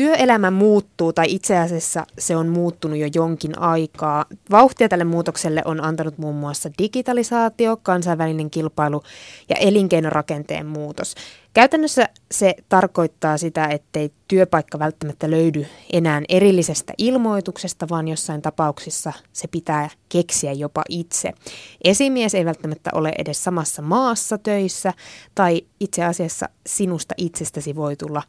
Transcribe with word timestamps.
Työelämä 0.00 0.50
muuttuu, 0.50 1.12
tai 1.12 1.26
itse 1.28 1.58
asiassa 1.58 2.06
se 2.18 2.36
on 2.36 2.48
muuttunut 2.48 2.98
jo 2.98 3.08
jonkin 3.14 3.58
aikaa. 3.58 4.24
Vauhtia 4.50 4.88
tälle 4.88 5.04
muutokselle 5.04 5.62
on 5.64 5.84
antanut 5.84 6.18
muun 6.18 6.34
muassa 6.34 6.70
digitalisaatio, 6.78 7.76
kansainvälinen 7.82 8.50
kilpailu 8.50 9.02
ja 9.48 9.56
elinkeinorakenteen 9.56 10.66
muutos. 10.66 11.14
Käytännössä 11.52 12.08
se 12.30 12.54
tarkoittaa 12.68 13.38
sitä, 13.38 13.66
ettei 13.66 14.12
työpaikka 14.28 14.78
välttämättä 14.78 15.30
löydy 15.30 15.66
enää 15.92 16.22
erillisestä 16.28 16.92
ilmoituksesta, 16.98 17.86
vaan 17.90 18.08
jossain 18.08 18.42
tapauksissa 18.42 19.12
se 19.32 19.48
pitää 19.48 19.90
keksiä 20.08 20.52
jopa 20.52 20.82
itse. 20.88 21.32
Esimies 21.84 22.34
ei 22.34 22.44
välttämättä 22.44 22.90
ole 22.94 23.12
edes 23.18 23.44
samassa 23.44 23.82
maassa 23.82 24.38
töissä, 24.38 24.92
tai 25.34 25.62
itse 25.80 26.04
asiassa 26.04 26.48
sinusta 26.66 27.14
itsestäsi 27.18 27.76
voi 27.76 27.96
tulla 27.96 28.22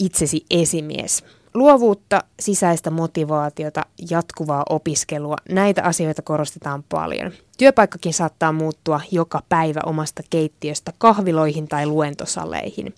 itsesi 0.00 0.44
esimies. 0.50 1.24
Luovuutta, 1.54 2.24
sisäistä 2.40 2.90
motivaatiota, 2.90 3.82
jatkuvaa 4.10 4.62
opiskelua, 4.70 5.36
näitä 5.48 5.82
asioita 5.82 6.22
korostetaan 6.22 6.84
paljon. 6.88 7.32
Työpaikkakin 7.58 8.14
saattaa 8.14 8.52
muuttua 8.52 9.00
joka 9.10 9.42
päivä 9.48 9.80
omasta 9.86 10.22
keittiöstä 10.30 10.92
kahviloihin 10.98 11.68
tai 11.68 11.86
luentosaleihin. 11.86 12.94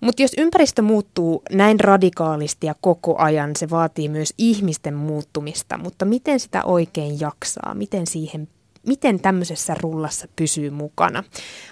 Mutta 0.00 0.22
jos 0.22 0.32
ympäristö 0.38 0.82
muuttuu 0.82 1.42
näin 1.52 1.80
radikaalisti 1.80 2.66
ja 2.66 2.74
koko 2.80 3.18
ajan, 3.18 3.56
se 3.56 3.70
vaatii 3.70 4.08
myös 4.08 4.34
ihmisten 4.38 4.94
muuttumista. 4.94 5.78
Mutta 5.78 6.04
miten 6.04 6.40
sitä 6.40 6.64
oikein 6.64 7.20
jaksaa? 7.20 7.74
Miten 7.74 8.06
siihen 8.06 8.48
miten 8.86 9.20
tämmöisessä 9.20 9.76
rullassa 9.82 10.28
pysyy 10.36 10.70
mukana? 10.70 11.24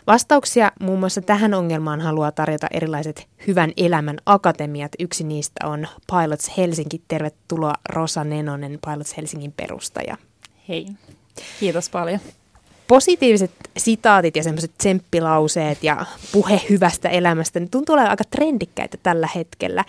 Vastauksia 0.06 0.72
muun 0.80 0.98
muassa 0.98 1.20
tähän 1.20 1.54
ongelmaan 1.54 2.00
haluaa 2.00 2.32
tarjota 2.32 2.66
erilaiset 2.70 3.28
Hyvän 3.46 3.72
elämän 3.76 4.16
akatemiat. 4.26 4.92
Yksi 4.98 5.24
niistä 5.24 5.66
on 5.66 5.88
Pilots 6.12 6.56
Helsinki. 6.56 7.02
Tervetuloa 7.08 7.74
Rosa 7.88 8.24
Nenonen, 8.24 8.78
Pilots 8.86 9.16
Helsingin 9.16 9.52
perustaja. 9.52 10.16
Hei, 10.68 10.86
kiitos 11.60 11.90
paljon. 11.90 12.20
Positiiviset 12.88 13.50
sitaatit 13.76 14.36
ja 14.36 14.42
semmoiset 14.42 14.72
tsemppilauseet 14.78 15.84
ja 15.84 16.06
puhe 16.32 16.60
hyvästä 16.70 17.08
elämästä 17.08 17.60
niin 17.60 17.70
tuntuu 17.70 17.94
olevan 17.94 18.10
aika 18.10 18.24
trendikkäitä 18.24 18.98
tällä 19.02 19.28
hetkellä. 19.34 19.84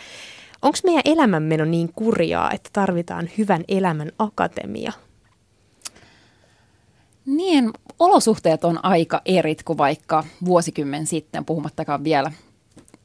Onko 0.61 0.77
meidän 0.83 1.01
elämänmeno 1.05 1.65
niin 1.65 1.93
kurjaa, 1.95 2.51
että 2.51 2.69
tarvitaan 2.73 3.29
hyvän 3.37 3.63
elämän 3.67 4.11
akatemia? 4.19 4.91
Niin, 7.25 7.71
olosuhteet 7.99 8.63
on 8.63 8.85
aika 8.85 9.21
erit 9.25 9.63
kuin 9.63 9.77
vaikka 9.77 10.23
vuosikymmen 10.45 11.05
sitten, 11.07 11.45
puhumattakaan 11.45 12.03
vielä 12.03 12.31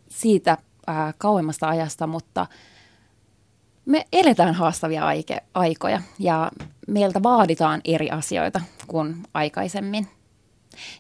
siitä 0.08 0.58
ää, 0.86 1.14
kauemmasta 1.19 1.69
ajasta, 1.69 2.06
mutta 2.06 2.46
me 3.84 4.06
eletään 4.12 4.55
haastavia 4.55 5.06
aike, 5.06 5.42
aikoja 5.55 6.02
ja 6.19 6.50
meiltä 6.89 7.22
vaaditaan 7.22 7.80
eri 7.84 8.11
asioita 8.11 8.61
kuin 8.86 9.16
aikaisemmin. 9.34 10.06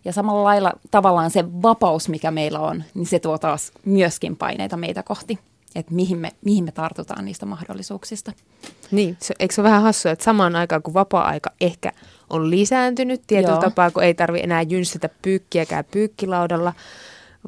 Ja 0.04 0.12
samalla 0.12 0.44
lailla 0.44 0.72
tavallaan 0.90 1.30
se 1.30 1.44
vapaus, 1.62 2.08
mikä 2.08 2.30
meillä 2.30 2.60
on, 2.60 2.84
niin 2.94 3.06
se 3.06 3.18
tuo 3.18 3.38
taas 3.38 3.72
myöskin 3.84 4.36
paineita 4.36 4.76
meitä 4.76 5.02
kohti, 5.02 5.38
että 5.74 5.94
mihin 5.94 6.18
me, 6.18 6.30
mihin 6.44 6.64
me 6.64 6.72
tartutaan 6.72 7.24
niistä 7.24 7.46
mahdollisuuksista. 7.46 8.32
Niin, 8.90 9.16
se, 9.20 9.34
eikö 9.38 9.54
se 9.54 9.60
ole 9.60 9.68
vähän 9.68 9.82
hassua, 9.82 10.12
että 10.12 10.24
samaan 10.24 10.56
aikaan 10.56 10.82
kuin 10.82 10.94
vapaa-aika 10.94 11.50
ehkä 11.60 11.92
on 12.30 12.50
lisääntynyt 12.50 13.22
tietyllä 13.26 13.52
Joo. 13.52 13.60
tapaa, 13.60 13.90
kun 13.90 14.02
ei 14.02 14.14
tarvi 14.14 14.40
enää 14.42 14.62
jynssätä 14.62 15.08
pyykkiäkään 15.22 15.84
pyykkilaudalla, 15.90 16.72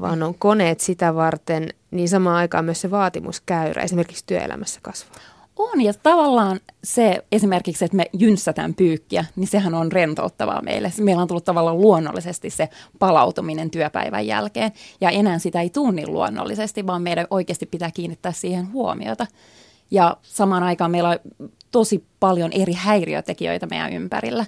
vaan 0.00 0.22
on 0.22 0.34
koneet 0.34 0.80
sitä 0.80 1.14
varten, 1.14 1.68
niin 1.90 2.08
samaan 2.08 2.36
aikaan 2.36 2.64
myös 2.64 2.80
se 2.80 2.90
vaatimuskäyrä 2.90 3.82
esimerkiksi 3.82 4.24
työelämässä 4.26 4.80
kasvaa. 4.82 5.20
On, 5.56 5.80
ja 5.80 5.92
tavallaan 6.02 6.60
se 6.84 7.24
esimerkiksi, 7.32 7.84
että 7.84 7.96
me 7.96 8.06
jynssätään 8.12 8.74
pyykkiä, 8.74 9.24
niin 9.36 9.46
sehän 9.46 9.74
on 9.74 9.92
rentouttavaa 9.92 10.62
meille. 10.62 10.92
Meillä 11.00 11.22
on 11.22 11.28
tullut 11.28 11.44
tavallaan 11.44 11.80
luonnollisesti 11.80 12.50
se 12.50 12.68
palautuminen 12.98 13.70
työpäivän 13.70 14.26
jälkeen, 14.26 14.72
ja 15.00 15.10
enää 15.10 15.38
sitä 15.38 15.60
ei 15.60 15.70
tule 15.70 15.92
niin 15.92 16.12
luonnollisesti, 16.12 16.86
vaan 16.86 17.02
meidän 17.02 17.26
oikeasti 17.30 17.66
pitää 17.66 17.90
kiinnittää 17.90 18.32
siihen 18.32 18.72
huomiota. 18.72 19.26
Ja 19.90 20.16
samaan 20.22 20.62
aikaan 20.62 20.90
meillä 20.90 21.08
on 21.08 21.18
tosi 21.70 22.04
paljon 22.20 22.52
eri 22.52 22.72
häiriötekijöitä 22.72 23.66
meidän 23.66 23.92
ympärillä. 23.92 24.46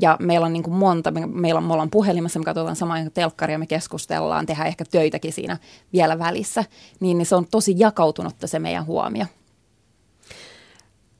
Ja 0.00 0.16
meillä 0.20 0.46
on 0.46 0.52
niin 0.52 0.62
kuin 0.62 0.74
monta, 0.74 1.10
me, 1.10 1.26
meillä 1.26 1.58
on, 1.58 1.64
me 1.64 1.72
ollaan 1.72 1.90
puhelimessa, 1.90 2.38
me 2.38 2.44
katsotaan 2.44 2.76
samaan 2.76 3.10
telkkaria, 3.14 3.58
me 3.58 3.66
keskustellaan, 3.66 4.46
tehdään 4.46 4.68
ehkä 4.68 4.84
töitäkin 4.90 5.32
siinä 5.32 5.56
vielä 5.92 6.18
välissä. 6.18 6.64
Niin, 7.00 7.18
niin 7.18 7.26
se 7.26 7.36
on 7.36 7.46
tosi 7.50 7.74
jakautunutta 7.78 8.46
se 8.46 8.58
meidän 8.58 8.86
huomio. 8.86 9.26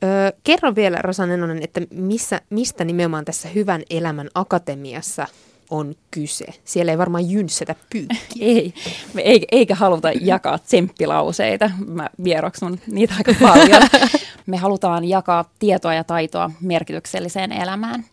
Öö, 0.04 0.32
kerro 0.44 0.74
vielä, 0.74 0.98
Rosa 1.02 1.26
Nenonen, 1.26 1.62
että 1.62 1.80
missä, 1.90 2.40
mistä 2.50 2.84
nimenomaan 2.84 3.24
tässä 3.24 3.48
Hyvän 3.48 3.82
elämän 3.90 4.28
akatemiassa 4.34 5.26
on 5.70 5.94
kyse? 6.10 6.46
Siellä 6.64 6.92
ei 6.92 6.98
varmaan 6.98 7.30
jynssätä 7.30 7.74
pyykkiä. 7.90 8.18
ei, 8.48 8.74
me 9.14 9.22
ei, 9.22 9.44
eikä 9.52 9.74
haluta 9.74 10.12
jakaa 10.20 10.58
tsemppilauseita. 10.58 11.70
Mä 11.86 12.10
vieroksun 12.24 12.80
niitä 12.86 13.14
aika 13.18 13.34
paljon. 13.40 13.82
Me 14.46 14.56
halutaan 14.56 15.04
jakaa 15.04 15.50
tietoa 15.58 15.94
ja 15.94 16.04
taitoa 16.04 16.50
merkitykselliseen 16.60 17.52
elämään. 17.52 18.04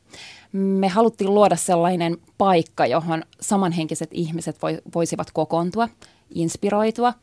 Me 0.57 0.87
haluttiin 0.87 1.33
luoda 1.33 1.55
sellainen 1.55 2.17
paikka, 2.37 2.85
johon 2.85 3.23
samanhenkiset 3.41 4.09
ihmiset 4.11 4.61
voi, 4.61 4.81
voisivat 4.95 5.31
kokoontua, 5.31 5.89
inspiroitua, 6.35 7.13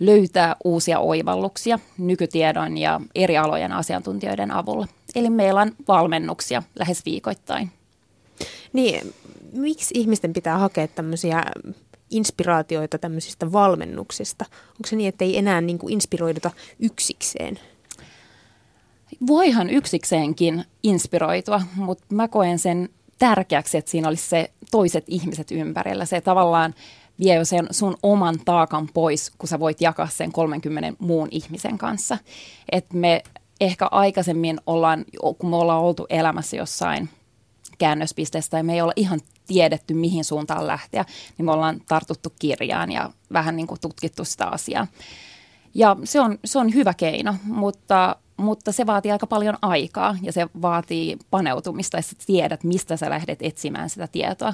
löytää 0.00 0.56
uusia 0.64 0.98
oivalluksia 0.98 1.78
nykytiedon 1.98 2.78
ja 2.78 3.00
eri 3.14 3.36
alojen 3.38 3.72
asiantuntijoiden 3.72 4.50
avulla. 4.50 4.86
Eli 5.14 5.30
meillä 5.30 5.60
on 5.60 5.72
valmennuksia 5.88 6.62
lähes 6.78 7.04
viikoittain. 7.04 7.70
Niin, 8.72 9.14
miksi 9.52 9.94
ihmisten 9.98 10.32
pitää 10.32 10.58
hakea 10.58 10.88
tämmöisiä 10.88 11.44
inspiraatioita 12.10 12.98
tämmöisistä 12.98 13.52
valmennuksista? 13.52 14.44
Onko 14.68 14.86
se 14.86 14.96
niin, 14.96 15.08
että 15.08 15.24
ei 15.24 15.38
enää 15.38 15.60
niin 15.60 15.78
kuin 15.78 15.92
inspiroiduta 15.92 16.50
yksikseen? 16.80 17.58
Voihan 19.26 19.70
yksikseenkin 19.70 20.64
inspiroitua, 20.82 21.62
mutta 21.76 22.14
mä 22.14 22.28
koen 22.28 22.58
sen 22.58 22.88
tärkeäksi, 23.18 23.78
että 23.78 23.90
siinä 23.90 24.08
olisi 24.08 24.28
se 24.28 24.50
toiset 24.70 25.04
ihmiset 25.06 25.50
ympärillä. 25.50 26.04
Se 26.04 26.20
tavallaan 26.20 26.74
vie 27.18 27.34
jo 27.34 27.44
sen 27.44 27.66
sun 27.70 27.96
oman 28.02 28.38
taakan 28.44 28.88
pois, 28.94 29.32
kun 29.38 29.48
sä 29.48 29.60
voit 29.60 29.80
jakaa 29.80 30.08
sen 30.08 30.32
30 30.32 30.92
muun 30.98 31.28
ihmisen 31.30 31.78
kanssa. 31.78 32.18
Et 32.72 32.92
me 32.92 33.22
ehkä 33.60 33.88
aikaisemmin 33.90 34.60
ollaan, 34.66 35.04
kun 35.38 35.50
me 35.50 35.56
ollaan 35.56 35.82
oltu 35.82 36.06
elämässä 36.10 36.56
jossain 36.56 37.08
käännöspisteestä 37.78 38.56
ja 38.56 38.64
me 38.64 38.74
ei 38.74 38.80
olla 38.80 38.92
ihan 38.96 39.20
tiedetty, 39.46 39.94
mihin 39.94 40.24
suuntaan 40.24 40.66
lähteä, 40.66 41.04
niin 41.38 41.46
me 41.46 41.52
ollaan 41.52 41.80
tartuttu 41.88 42.32
kirjaan 42.38 42.92
ja 42.92 43.10
vähän 43.32 43.56
niin 43.56 43.66
kuin 43.66 43.80
tutkittu 43.80 44.24
sitä 44.24 44.46
asiaa. 44.46 44.86
Ja 45.74 45.96
se 46.04 46.20
on, 46.20 46.38
se 46.44 46.58
on 46.58 46.74
hyvä 46.74 46.94
keino, 46.94 47.34
mutta, 47.44 48.16
mutta 48.36 48.72
se 48.72 48.86
vaatii 48.86 49.12
aika 49.12 49.26
paljon 49.26 49.56
aikaa 49.62 50.16
ja 50.22 50.32
se 50.32 50.46
vaatii 50.62 51.16
paneutumista, 51.30 51.98
että 51.98 52.12
tiedät, 52.26 52.64
mistä 52.64 52.96
sä 52.96 53.10
lähdet 53.10 53.38
etsimään 53.42 53.90
sitä 53.90 54.06
tietoa. 54.06 54.52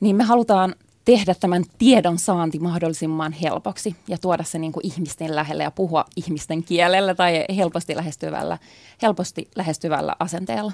Niin 0.00 0.16
me 0.16 0.24
halutaan 0.24 0.74
tehdä 1.04 1.34
tämän 1.34 1.64
tiedon 1.78 2.18
saanti 2.18 2.58
mahdollisimman 2.58 3.32
helpoksi 3.32 3.96
ja 4.08 4.18
tuoda 4.18 4.44
se 4.44 4.58
niin 4.58 4.72
kuin 4.72 4.86
ihmisten 4.86 5.36
lähelle 5.36 5.62
ja 5.62 5.70
puhua 5.70 6.04
ihmisten 6.16 6.64
kielellä 6.64 7.14
tai 7.14 7.44
helposti 7.56 7.96
lähestyvällä, 7.96 8.58
helposti 9.02 9.50
lähestyvällä 9.56 10.16
asenteella. 10.18 10.72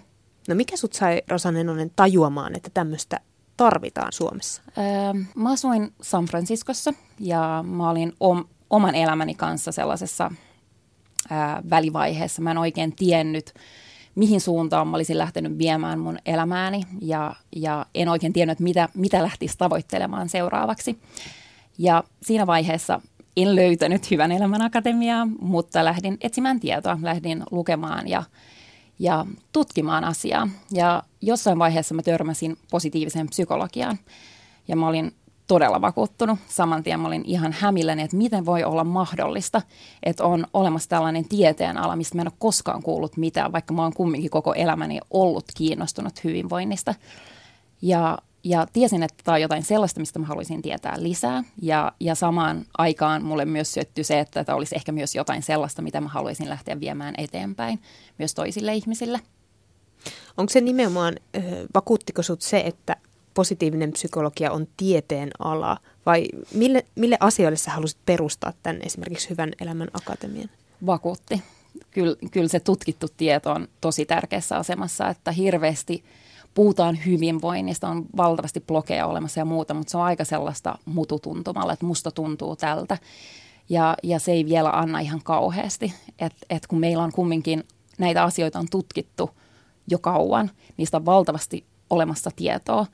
No 0.48 0.54
mikä 0.54 0.77
sut 0.77 0.93
sai, 0.93 1.22
Rosa 1.28 1.53
Nenonen, 1.53 1.91
tajuamaan, 1.97 2.56
että 2.56 2.71
tämmöistä 2.75 3.21
tarvitaan 3.56 4.12
Suomessa? 4.12 4.62
Öö, 4.78 4.84
mä 5.34 5.53
asuin 5.53 5.93
San 6.03 6.25
Franciscossa 6.25 6.93
ja 7.21 7.65
mä 7.69 7.91
olin 7.91 8.12
om, 8.21 8.44
oman 8.71 8.94
elämäni 8.94 9.34
kanssa 9.34 9.72
sellaisessa 9.72 10.31
öö, 11.32 11.71
välivaiheessa. 11.71 12.42
Mä 12.42 12.50
en 12.50 12.59
oikein 12.59 12.97
tiennyt, 12.97 13.54
mihin 14.15 14.41
suuntaan 14.41 14.89
mä 14.89 14.97
olisin 14.97 15.18
lähtenyt 15.18 15.59
viemään 15.59 15.98
mun 15.98 16.18
elämääni 16.27 16.83
ja, 17.00 17.34
ja 17.56 17.86
en 17.95 18.09
oikein 18.09 18.33
tiennyt, 18.33 18.60
mitä, 18.60 18.89
mitä 18.95 19.22
lähtisi 19.22 19.59
tavoittelemaan 19.59 20.28
seuraavaksi. 20.28 20.98
Ja 21.78 22.04
siinä 22.22 22.47
vaiheessa 22.47 23.00
en 23.36 23.56
löytänyt 23.56 24.10
Hyvän 24.10 24.33
elämän 24.33 24.62
akatemiaa, 24.62 25.28
mutta 25.41 25.84
lähdin 25.84 26.16
etsimään 26.21 26.60
tietoa, 26.60 26.98
lähdin 27.03 27.42
lukemaan 27.50 28.09
ja, 28.09 28.22
ja 28.98 29.27
tutkimaan 29.53 30.04
asiaa. 30.04 30.48
Ja 30.72 31.03
jossain 31.22 31.59
vaiheessa 31.59 31.95
mä 31.95 32.03
törmäsin 32.03 32.56
positiiviseen 32.71 33.28
psykologiaan 33.28 33.98
ja 34.68 34.77
mä 34.77 34.89
olin 34.89 35.12
todella 35.47 35.81
vakuuttunut. 35.81 36.39
Saman 36.48 36.83
tien 36.83 37.01
mä 37.01 37.09
olin 37.09 37.22
ihan 37.25 37.53
hämilläni, 37.53 38.03
että 38.03 38.16
miten 38.16 38.47
voi 38.47 38.65
olla 38.65 38.84
mahdollista, 38.84 39.63
että 40.03 40.25
on 40.25 40.47
olemassa 40.53 40.89
tällainen 40.89 41.28
tieteen 41.28 41.78
ala, 41.78 41.97
mistä 41.97 42.16
mä 42.16 42.22
en 42.22 42.28
ole 42.28 42.37
koskaan 42.39 42.83
kuullut 42.83 43.16
mitään, 43.16 43.53
vaikka 43.53 43.75
mä 43.75 43.83
oon 43.83 43.95
kumminkin 43.95 44.31
koko 44.31 44.54
elämäni 44.54 45.01
ollut 45.10 45.45
kiinnostunut 45.57 46.25
hyvinvoinnista. 46.25 46.95
Ja, 47.83 48.19
ja 48.45 48.66
tiesin, 48.72 49.03
että 49.03 49.25
tämä 49.25 49.34
on 49.34 49.43
jotain 49.43 49.63
sellaista, 49.63 50.01
mistä 50.01 50.19
mä 50.19 50.27
haluaisin 50.27 50.63
tietää 50.63 50.95
lisää. 50.98 51.45
Ja, 51.63 51.93
ja 52.01 52.15
samaan 52.15 52.65
aikaan 52.78 53.25
mulle 53.25 53.45
myös 53.45 53.72
syöttyi 53.75 54.04
se, 54.04 54.21
että 54.21 54.45
tämä 54.45 54.57
olisi 54.57 54.77
ehkä 54.77 54.93
myös 54.93 55.15
jotain 55.15 55.43
sellaista, 55.43 55.83
mitä 55.83 56.01
mä 56.01 56.09
haluaisin 56.09 56.48
lähteä 56.48 56.81
viemään 56.81 57.15
eteenpäin 57.19 57.83
myös 58.19 58.34
toisille 58.34 58.75
ihmisille. 58.75 59.21
Onko 60.37 60.51
se 60.51 60.60
nimenomaan, 60.60 61.16
vakuuttiko 61.75 62.22
sut 62.22 62.43
se, 62.43 62.60
että 62.66 62.97
positiivinen 63.36 63.92
psykologia 63.92 64.53
on 64.53 64.66
tieteen 64.77 65.30
ala, 65.38 65.78
vai 66.06 66.28
mille, 66.54 66.86
mille 66.94 67.16
asioille 67.21 67.56
sä 67.56 67.71
halusit 67.71 67.98
perustaa 68.06 68.53
tämän 68.62 68.80
esimerkiksi 68.83 69.30
Hyvän 69.30 69.53
elämän 69.60 69.88
akatemian? 69.92 70.50
Vakuutti. 70.86 71.42
Kyllä, 71.91 72.16
kyllä 72.30 72.48
se 72.48 72.60
tutkittu 72.60 73.06
tieto 73.16 73.50
on 73.53 73.68
tosi 73.80 74.06
tärkeässä 74.06 74.56
asemassa, 74.56 75.09
että 75.09 75.33
hirveästi 75.33 76.04
puhutaan 76.54 76.98
hyvinvoinnista, 77.06 77.88
on 77.88 78.06
valtavasti 78.16 78.60
blogeja 78.60 79.06
olemassa 79.06 79.41
ja 79.41 79.44
muuta, 79.44 79.74
mutta 79.74 79.91
se 79.91 79.97
on 79.97 80.04
aika 80.04 80.24
sellaista 80.24 80.78
mututuntumalla, 80.84 81.72
että 81.72 81.86
musta 81.86 82.10
tuntuu 82.10 82.56
tältä. 82.56 82.98
Ja, 83.68 83.97
ja 84.03 84.18
se 84.18 84.33
ei 84.33 84.47
vielä 84.47 84.71
anna 84.71 85.00
ihan 85.00 85.21
kauheasti, 85.24 85.94
että 86.18 86.47
et 86.50 86.66
kun 86.66 86.80
meillä 86.80 87.04
on 87.04 87.12
kumminkin 87.12 87.65
näitä 87.98 88.24
asioita 88.24 88.59
on 88.59 88.66
tutkittu 88.71 89.30
jo 89.91 89.98
kauan, 89.98 90.50
niistä 90.77 90.97
on 90.97 91.06
valtavasti 91.06 91.65
olemassa 91.91 92.30
tietoa, 92.36 92.86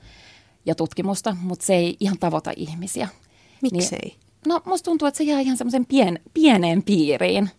ja 0.65 0.75
tutkimusta, 0.75 1.37
mutta 1.41 1.65
se 1.65 1.75
ei 1.75 1.97
ihan 1.99 2.17
tavoita 2.19 2.51
ihmisiä. 2.55 3.07
Miksei? 3.61 3.99
Niin, 4.03 4.17
no 4.47 4.61
musta 4.65 4.85
tuntuu, 4.85 5.07
että 5.07 5.17
se 5.17 5.23
jää 5.23 5.39
ihan 5.39 5.57
semmoisen 5.57 5.85
pien, 5.85 6.19
pieneen 6.33 6.83
piiriin. 6.83 7.49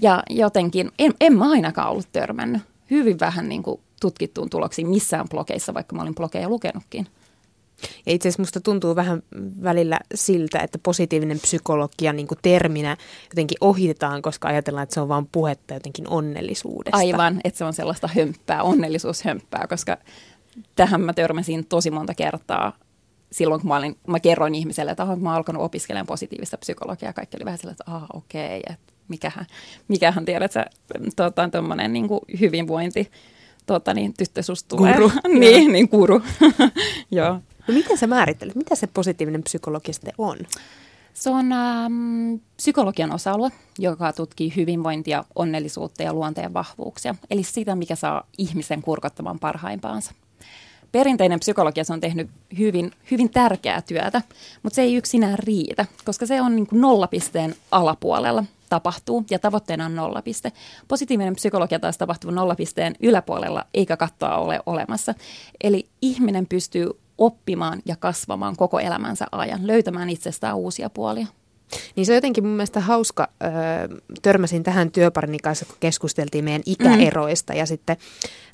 Ja 0.00 0.22
jotenkin, 0.30 0.90
en, 0.98 1.14
en 1.20 1.38
mä 1.38 1.50
ainakaan 1.50 1.90
ollut 1.90 2.08
törmännyt. 2.12 2.62
Hyvin 2.90 3.20
vähän 3.20 3.48
niin 3.48 3.62
kuin 3.62 3.80
tutkittuun 4.00 4.50
tuloksiin 4.50 4.88
missään 4.88 5.28
blogeissa, 5.30 5.74
vaikka 5.74 5.96
mä 5.96 6.02
olin 6.02 6.14
blogeja 6.14 6.48
lukenutkin. 6.48 7.06
Ja 8.06 8.12
itse 8.12 8.28
asiassa 8.28 8.42
musta 8.42 8.60
tuntuu 8.60 8.96
vähän 8.96 9.22
välillä 9.62 9.98
siltä, 10.14 10.58
että 10.58 10.78
positiivinen 10.78 11.40
psykologia 11.40 12.12
niin 12.12 12.26
kuin 12.26 12.38
terminä 12.42 12.96
jotenkin 13.30 13.58
ohitetaan, 13.60 14.22
koska 14.22 14.48
ajatellaan, 14.48 14.82
että 14.82 14.94
se 14.94 15.00
on 15.00 15.08
vain 15.08 15.28
puhetta 15.32 15.74
jotenkin 15.74 16.08
onnellisuudesta. 16.08 16.96
Aivan, 16.96 17.40
että 17.44 17.58
se 17.58 17.64
on 17.64 17.72
sellaista 17.72 18.08
hömppää, 18.16 18.62
onnellisuushömppää, 18.62 19.66
koska 19.68 19.96
tähän 20.76 21.00
mä 21.00 21.12
törmäsin 21.12 21.66
tosi 21.66 21.90
monta 21.90 22.14
kertaa 22.14 22.72
silloin, 23.32 23.60
kun 23.60 23.68
mä, 23.68 23.76
olin, 23.76 23.96
mä 24.06 24.20
kerroin 24.20 24.54
ihmiselle, 24.54 24.90
että 24.90 25.04
mä 25.04 25.12
oon 25.12 25.36
alkanut 25.36 25.62
opiskelemaan 25.62 26.06
positiivista 26.06 26.58
psykologiaa. 26.58 27.12
Kaikki 27.12 27.36
oli 27.36 27.44
vähän 27.44 27.58
sillä, 27.58 27.72
että 27.72 27.84
ah, 27.86 28.04
okei, 28.14 28.58
okay, 28.58 28.74
että 28.74 28.92
mikähän, 29.08 29.46
mikähän 29.88 30.24
tiedät 30.24 30.52
sä, 30.52 30.66
tuota, 31.16 31.48
tuommoinen 31.48 31.92
niin 31.92 32.08
hyvinvointi, 32.40 33.10
tuota, 33.66 33.94
niin 33.94 34.14
tyttö 34.18 34.42
susta 34.42 34.76
Kuru. 34.76 35.12
niin, 35.40 35.72
niin 35.72 35.88
kuru. 35.88 36.22
Joo. 37.10 37.40
No 37.68 37.74
miten 37.74 37.98
sä 37.98 38.06
määrittelet, 38.06 38.54
mitä 38.54 38.74
se 38.74 38.86
positiivinen 38.86 39.42
psykologia 39.42 39.94
sitten 39.94 40.14
on? 40.18 40.38
Se 41.14 41.30
on 41.30 41.52
ähm, 41.52 42.34
psykologian 42.56 43.12
osa-alue, 43.12 43.50
joka 43.78 44.12
tutkii 44.12 44.52
hyvinvointia, 44.56 45.24
onnellisuutta 45.34 46.02
ja 46.02 46.12
luonteen 46.12 46.54
vahvuuksia. 46.54 47.14
Eli 47.30 47.42
sitä, 47.42 47.74
mikä 47.74 47.96
saa 47.96 48.26
ihmisen 48.38 48.82
kurkottamaan 48.82 49.38
parhaimpaansa 49.38 50.12
perinteinen 50.94 51.40
psykologia 51.40 51.84
se 51.84 51.92
on 51.92 52.00
tehnyt 52.00 52.30
hyvin, 52.58 52.92
hyvin 53.10 53.30
tärkeää 53.30 53.82
työtä, 53.82 54.22
mutta 54.62 54.74
se 54.74 54.82
ei 54.82 54.94
yksinään 54.94 55.38
riitä, 55.38 55.86
koska 56.04 56.26
se 56.26 56.40
on 56.40 56.56
niin 56.56 56.66
kuin 56.66 56.80
nollapisteen 56.80 57.54
alapuolella 57.70 58.44
tapahtuu 58.68 59.24
ja 59.30 59.38
tavoitteena 59.38 59.86
on 59.86 59.96
nollapiste. 59.96 60.52
Positiivinen 60.88 61.34
psykologia 61.34 61.78
taas 61.78 61.98
tapahtuu 61.98 62.30
nollapisteen 62.30 62.94
yläpuolella 63.00 63.64
eikä 63.74 63.96
kattoa 63.96 64.36
ole 64.36 64.60
olemassa. 64.66 65.14
Eli 65.64 65.88
ihminen 66.02 66.46
pystyy 66.46 66.90
oppimaan 67.18 67.82
ja 67.86 67.96
kasvamaan 67.96 68.56
koko 68.56 68.78
elämänsä 68.78 69.26
ajan, 69.32 69.66
löytämään 69.66 70.10
itsestään 70.10 70.56
uusia 70.56 70.90
puolia. 70.90 71.26
Niin 71.96 72.06
se 72.06 72.12
on 72.12 72.14
jotenkin 72.14 72.44
mun 72.44 72.56
mielestä 72.56 72.80
hauska. 72.80 73.28
Öö, 73.42 73.50
törmäsin 74.22 74.62
tähän 74.62 74.90
työparini 74.90 75.38
kanssa, 75.38 75.66
kun 75.66 75.76
keskusteltiin 75.80 76.44
meidän 76.44 76.62
ikäeroista. 76.66 77.52
Mm. 77.52 77.58
Ja 77.58 77.66
sitten 77.66 77.96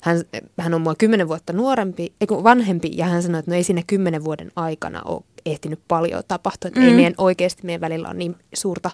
hän, 0.01 0.23
hän 0.57 0.73
on 0.73 0.81
mua 0.81 0.95
kymmenen 0.95 1.27
vuotta 1.27 1.53
nuorempi, 1.53 2.13
ei 2.21 2.27
vanhempi, 2.43 2.91
ja 2.95 3.05
hän 3.05 3.23
sanoi, 3.23 3.39
että 3.39 3.51
no 3.51 3.57
ei 3.57 3.63
siinä 3.63 3.83
kymmenen 3.87 4.23
vuoden 4.23 4.51
aikana 4.55 5.01
ole 5.05 5.23
ehtinyt 5.45 5.79
paljon 5.87 6.23
tapahtua, 6.27 6.67
että 6.67 6.79
mm. 6.79 6.87
ei 6.87 6.93
meidän 6.93 7.13
oikeasti 7.17 7.65
meidän 7.65 7.81
välillä 7.81 8.07
ole 8.07 8.17
niin 8.17 8.35
suurta 8.53 8.91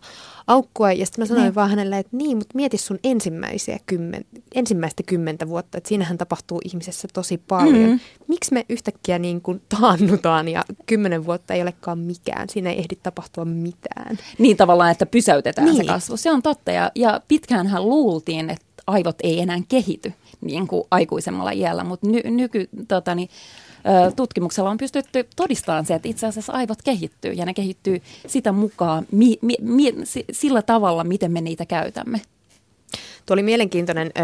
aukkoa. 0.48 0.92
Ja 0.92 1.06
sitten 1.06 1.22
mä 1.22 1.26
sanoin 1.26 1.48
mm. 1.48 1.56
vaan 1.56 1.70
hänelle, 1.70 2.00
että 2.00 2.18
niin, 2.18 2.38
mutta 2.38 2.56
mieti 2.56 2.78
sun 2.78 3.00
ensimmäisiä 3.04 3.80
kymmen, 3.86 4.26
ensimmäistä 4.56 5.04
kymmentä 5.04 5.48
vuotta, 5.48 5.78
että 5.78 5.88
siinähän 5.88 6.18
tapahtuu 6.18 6.62
ihmisessä 6.66 7.08
tosi 7.14 7.38
paljon. 7.38 7.90
Mm. 7.90 8.00
Miksi 8.28 8.54
me 8.54 8.66
yhtäkkiä 8.70 9.20
niin 9.20 9.42
kuin 9.42 9.62
taannutaan 9.80 10.48
ja 10.48 10.64
kymmenen 10.86 11.26
vuotta 11.26 11.54
ei 11.54 11.62
olekaan 11.62 12.00
mikään, 12.00 12.50
siinä 12.50 12.70
ei 12.70 12.80
ehdi 12.80 12.96
tapahtua 13.04 13.46
mitään. 13.46 14.20
Niin 14.38 14.58
tavallaan, 14.58 14.92
että 14.92 15.06
pysäytetään 15.06 15.68
niin. 15.68 15.78
se 15.78 15.84
kasvu, 15.84 16.18
se 16.18 16.32
on 16.32 16.42
totta. 16.42 16.72
Ja, 16.72 16.92
ja 16.96 17.22
pitkäänhän 17.28 17.90
luultiin, 17.90 18.50
että 18.50 18.66
aivot 18.88 19.16
ei 19.24 19.40
enää 19.40 19.60
kehity 19.70 20.14
niin 20.42 20.68
kuin 20.68 20.84
aikuisemmalla 20.92 21.52
iällä, 21.52 21.84
mutta 21.84 22.08
ny, 22.08 22.22
nyky, 22.26 22.70
tota, 22.88 23.16
niin, 23.16 23.30
tutkimuksella 24.16 24.70
on 24.70 24.78
pystytty 24.78 25.28
todistamaan 25.36 25.86
se, 25.86 25.96
että 25.96 26.10
itse 26.10 26.28
asiassa 26.28 26.54
aivot 26.54 26.82
kehittyy 26.82 27.32
ja 27.32 27.46
ne 27.46 27.54
kehittyy 27.54 28.02
sitä 28.28 28.52
mukaan 28.52 29.06
mi, 29.12 29.38
mi, 29.42 29.56
mi, 29.62 29.94
sillä 30.32 30.62
tavalla, 30.62 31.04
miten 31.04 31.32
me 31.32 31.42
niitä 31.42 31.66
käytämme. 31.66 32.22
Tuo 33.26 33.34
oli 33.34 33.44
mielenkiintoinen 33.44 34.12
ö, 34.18 34.22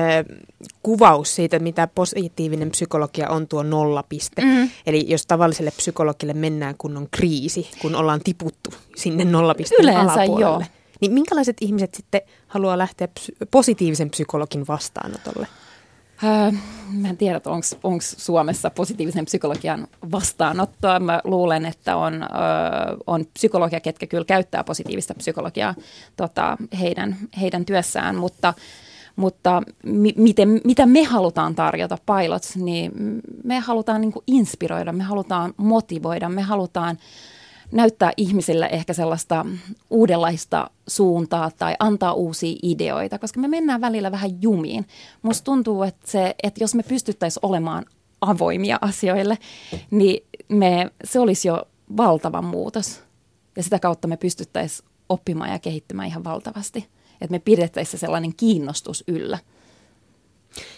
kuvaus 0.83 1.35
siitä, 1.35 1.59
mitä 1.59 1.87
positiivinen 1.87 2.71
psykologia 2.71 3.29
on 3.29 3.47
tuo 3.47 3.63
nollapiste. 3.63 4.41
Mm. 4.41 4.69
Eli 4.85 5.05
jos 5.07 5.25
tavalliselle 5.25 5.71
psykologille 5.71 6.33
mennään, 6.33 6.75
kun 6.77 6.97
on 6.97 7.07
kriisi, 7.11 7.69
kun 7.81 7.95
ollaan 7.95 8.21
tiputtu 8.23 8.73
sinne 8.95 9.25
nollapisteen 9.25 9.83
Yleensä 9.83 10.13
alapuolelle. 10.13 10.41
Joo. 10.41 10.63
Niin 11.01 11.13
minkälaiset 11.13 11.57
ihmiset 11.61 11.93
sitten 11.93 12.21
haluaa 12.47 12.77
lähteä 12.77 13.07
psy- 13.19 13.35
positiivisen 13.51 14.09
psykologin 14.09 14.67
vastaanotolle? 14.67 15.47
Öö, 16.23 16.51
mä 16.91 17.09
en 17.09 17.17
tiedä, 17.17 17.41
onko 17.83 17.99
Suomessa 18.01 18.69
positiivisen 18.69 19.25
psykologian 19.25 19.87
vastaanottoa. 20.11 20.99
Mä 20.99 21.21
luulen, 21.23 21.65
että 21.65 21.95
on, 21.95 22.13
öö, 22.13 22.29
on 23.07 23.25
psykologia, 23.33 23.79
ketkä 23.79 24.07
kyllä 24.07 24.25
käyttää 24.25 24.63
positiivista 24.63 25.13
psykologiaa 25.13 25.75
tota, 26.17 26.57
heidän, 26.79 27.15
heidän 27.41 27.65
työssään, 27.65 28.15
mutta, 28.15 28.53
mutta 29.15 29.63
mi- 29.83 30.13
miten, 30.17 30.61
mitä 30.63 30.85
me 30.85 31.03
halutaan 31.03 31.55
tarjota 31.55 31.97
pilots, 32.05 32.55
niin 32.55 32.91
me 33.43 33.59
halutaan 33.59 34.01
niin 34.01 34.13
inspiroida, 34.27 34.91
me 34.91 35.03
halutaan 35.03 35.53
motivoida, 35.57 36.29
me 36.29 36.41
halutaan 36.41 36.97
näyttää 37.71 38.11
ihmisille 38.17 38.65
ehkä 38.71 38.93
sellaista 38.93 39.45
uudenlaista 39.89 40.69
suuntaa 40.87 41.51
tai 41.51 41.75
antaa 41.79 42.13
uusia 42.13 42.57
ideoita, 42.63 43.19
koska 43.19 43.39
me 43.39 43.47
mennään 43.47 43.81
välillä 43.81 44.11
vähän 44.11 44.41
jumiin. 44.41 44.85
Musta 45.21 45.43
tuntuu, 45.43 45.83
että, 45.83 46.11
se, 46.11 46.35
että 46.43 46.63
jos 46.63 46.75
me 46.75 46.83
pystyttäisiin 46.83 47.45
olemaan 47.45 47.85
avoimia 48.21 48.77
asioille, 48.81 49.37
niin 49.91 50.25
me, 50.49 50.91
se 51.03 51.19
olisi 51.19 51.47
jo 51.47 51.63
valtava 51.97 52.41
muutos. 52.41 53.03
Ja 53.55 53.63
sitä 53.63 53.79
kautta 53.79 54.07
me 54.07 54.17
pystyttäisiin 54.17 54.89
oppimaan 55.09 55.51
ja 55.51 55.59
kehittymään 55.59 56.07
ihan 56.07 56.23
valtavasti. 56.23 56.87
Että 57.21 57.31
me 57.31 57.39
pidettäisiin 57.39 57.99
sellainen 57.99 58.35
kiinnostus 58.35 59.03
yllä. 59.07 59.39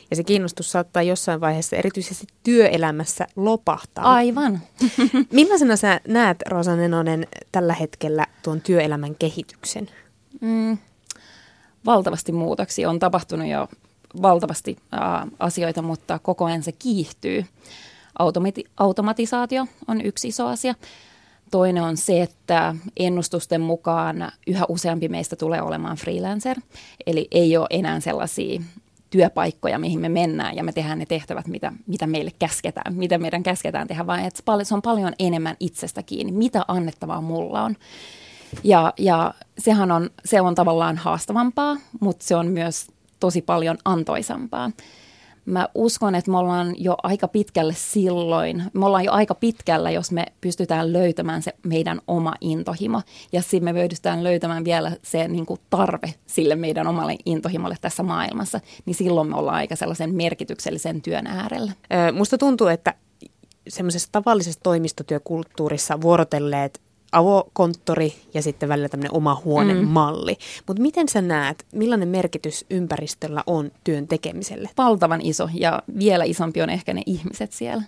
Ja 0.10 0.16
se 0.16 0.24
kiinnostus 0.24 0.72
saattaa 0.72 1.04
jossain 1.04 1.42
vaiheessa 1.42 1.76
erityisesti 1.76 2.28
työelämässä 2.44 3.28
lopahtaa. 3.36 4.14
Aivan. 4.14 4.60
Millaisena 5.32 5.76
sä 5.76 6.02
näet, 6.08 6.38
Rosa 6.48 6.76
Nenonen, 6.76 7.28
tällä 7.52 7.74
hetkellä 7.74 8.26
tuon 8.44 8.62
työelämän 8.62 9.16
kehityksen? 9.16 9.90
Mm, 10.42 10.78
valtavasti 11.86 12.32
muutoksia. 12.32 12.90
On 12.90 13.00
tapahtunut 13.00 13.48
jo 13.48 13.68
valtavasti 14.22 14.78
äh, 14.94 15.02
asioita, 15.40 15.82
mutta 15.82 16.20
koko 16.20 16.46
ajan 16.46 16.64
se 16.64 16.72
kiihtyy. 16.72 17.46
Automati- 18.20 18.70
automatisaatio 18.78 19.68
on 19.88 20.02
yksi 20.02 20.28
iso 20.28 20.48
asia. 20.48 20.76
Toinen 21.52 21.84
on 21.84 21.98
se, 21.98 22.22
että 22.22 22.76
ennustusten 22.98 23.62
mukaan 23.62 24.32
yhä 24.48 24.66
useampi 24.70 25.10
meistä 25.10 25.36
tulee 25.36 25.62
olemaan 25.62 25.98
freelancer, 25.98 26.58
eli 27.08 27.28
ei 27.32 27.58
ole 27.58 27.68
enää 27.70 28.00
sellaisia 28.00 28.62
työpaikkoja, 29.10 29.80
mihin 29.80 30.00
me 30.00 30.10
mennään 30.10 30.56
ja 30.56 30.64
me 30.64 30.72
tehdään 30.72 31.00
ne 31.00 31.06
tehtävät, 31.06 31.48
mitä, 31.48 31.72
mitä 31.88 32.08
meille 32.08 32.32
käsketään, 32.40 32.96
mitä 32.96 33.18
meidän 33.18 33.44
käsketään 33.44 33.88
tehdä, 33.88 34.08
vaan 34.08 34.20
että 34.20 34.64
se 34.64 34.74
on 34.74 34.82
paljon 34.82 35.14
enemmän 35.20 35.56
itsestä 35.60 36.04
kiinni, 36.04 36.32
mitä 36.32 36.66
annettavaa 36.68 37.22
mulla 37.22 37.64
on. 37.64 37.76
Ja, 38.64 38.94
ja 38.98 39.34
sehän 39.58 39.92
on, 39.92 40.10
se 40.26 40.42
on 40.42 40.56
tavallaan 40.56 40.98
haastavampaa, 40.98 41.78
mutta 42.00 42.26
se 42.26 42.36
on 42.36 42.48
myös 42.48 42.88
tosi 43.20 43.42
paljon 43.42 43.78
antoisampaa 43.86 44.72
mä 45.46 45.68
uskon, 45.76 46.16
että 46.16 46.32
me 46.32 46.38
ollaan 46.38 46.74
jo 46.78 46.96
aika 47.04 47.28
pitkälle 47.28 47.74
silloin, 47.78 48.64
me 48.74 48.86
ollaan 48.86 49.04
jo 49.04 49.12
aika 49.12 49.36
pitkällä, 49.36 49.92
jos 49.92 50.12
me 50.12 50.26
pystytään 50.42 50.94
löytämään 50.94 51.42
se 51.42 51.54
meidän 51.66 52.02
oma 52.08 52.34
intohimo. 52.42 53.02
Ja 53.32 53.42
sitten 53.42 53.64
me 53.64 53.88
pystytään 53.88 54.24
löytämään 54.24 54.66
vielä 54.66 54.92
se 55.02 55.28
niin 55.28 55.46
kuin 55.46 55.60
tarve 55.70 56.14
sille 56.26 56.56
meidän 56.56 56.88
omalle 56.88 57.16
intohimolle 57.26 57.76
tässä 57.82 58.04
maailmassa, 58.04 58.60
niin 58.86 58.96
silloin 58.96 59.28
me 59.30 59.36
ollaan 59.36 59.56
aika 59.56 59.76
sellaisen 59.76 60.16
merkityksellisen 60.16 61.02
työn 61.02 61.28
äärellä. 61.28 61.72
Musta 62.14 62.38
tuntuu, 62.38 62.68
että 62.68 62.94
semmoisessa 63.68 64.10
tavallisessa 64.12 64.60
toimistotyökulttuurissa 64.64 66.02
vuorotelleet 66.02 66.82
avokonttori 67.16 68.14
ja 68.34 68.42
sitten 68.42 68.70
välillä 68.70 68.90
tämmöinen 68.90 69.14
oma 69.14 69.42
huonemalli. 69.46 70.34
Mm. 70.34 70.64
Mutta 70.68 70.82
miten 70.82 71.10
sä 71.10 71.22
näet, 71.22 71.66
millainen 71.74 72.08
merkitys 72.08 72.66
ympäristöllä 72.70 73.44
on 73.48 73.72
työn 73.84 74.08
tekemiselle? 74.08 74.70
Valtavan 74.78 75.22
iso 75.22 75.50
ja 75.54 75.84
vielä 76.00 76.24
isompi 76.24 76.62
on 76.62 76.70
ehkä 76.70 76.94
ne 76.94 77.02
ihmiset 77.06 77.54
siellä. 77.54 77.84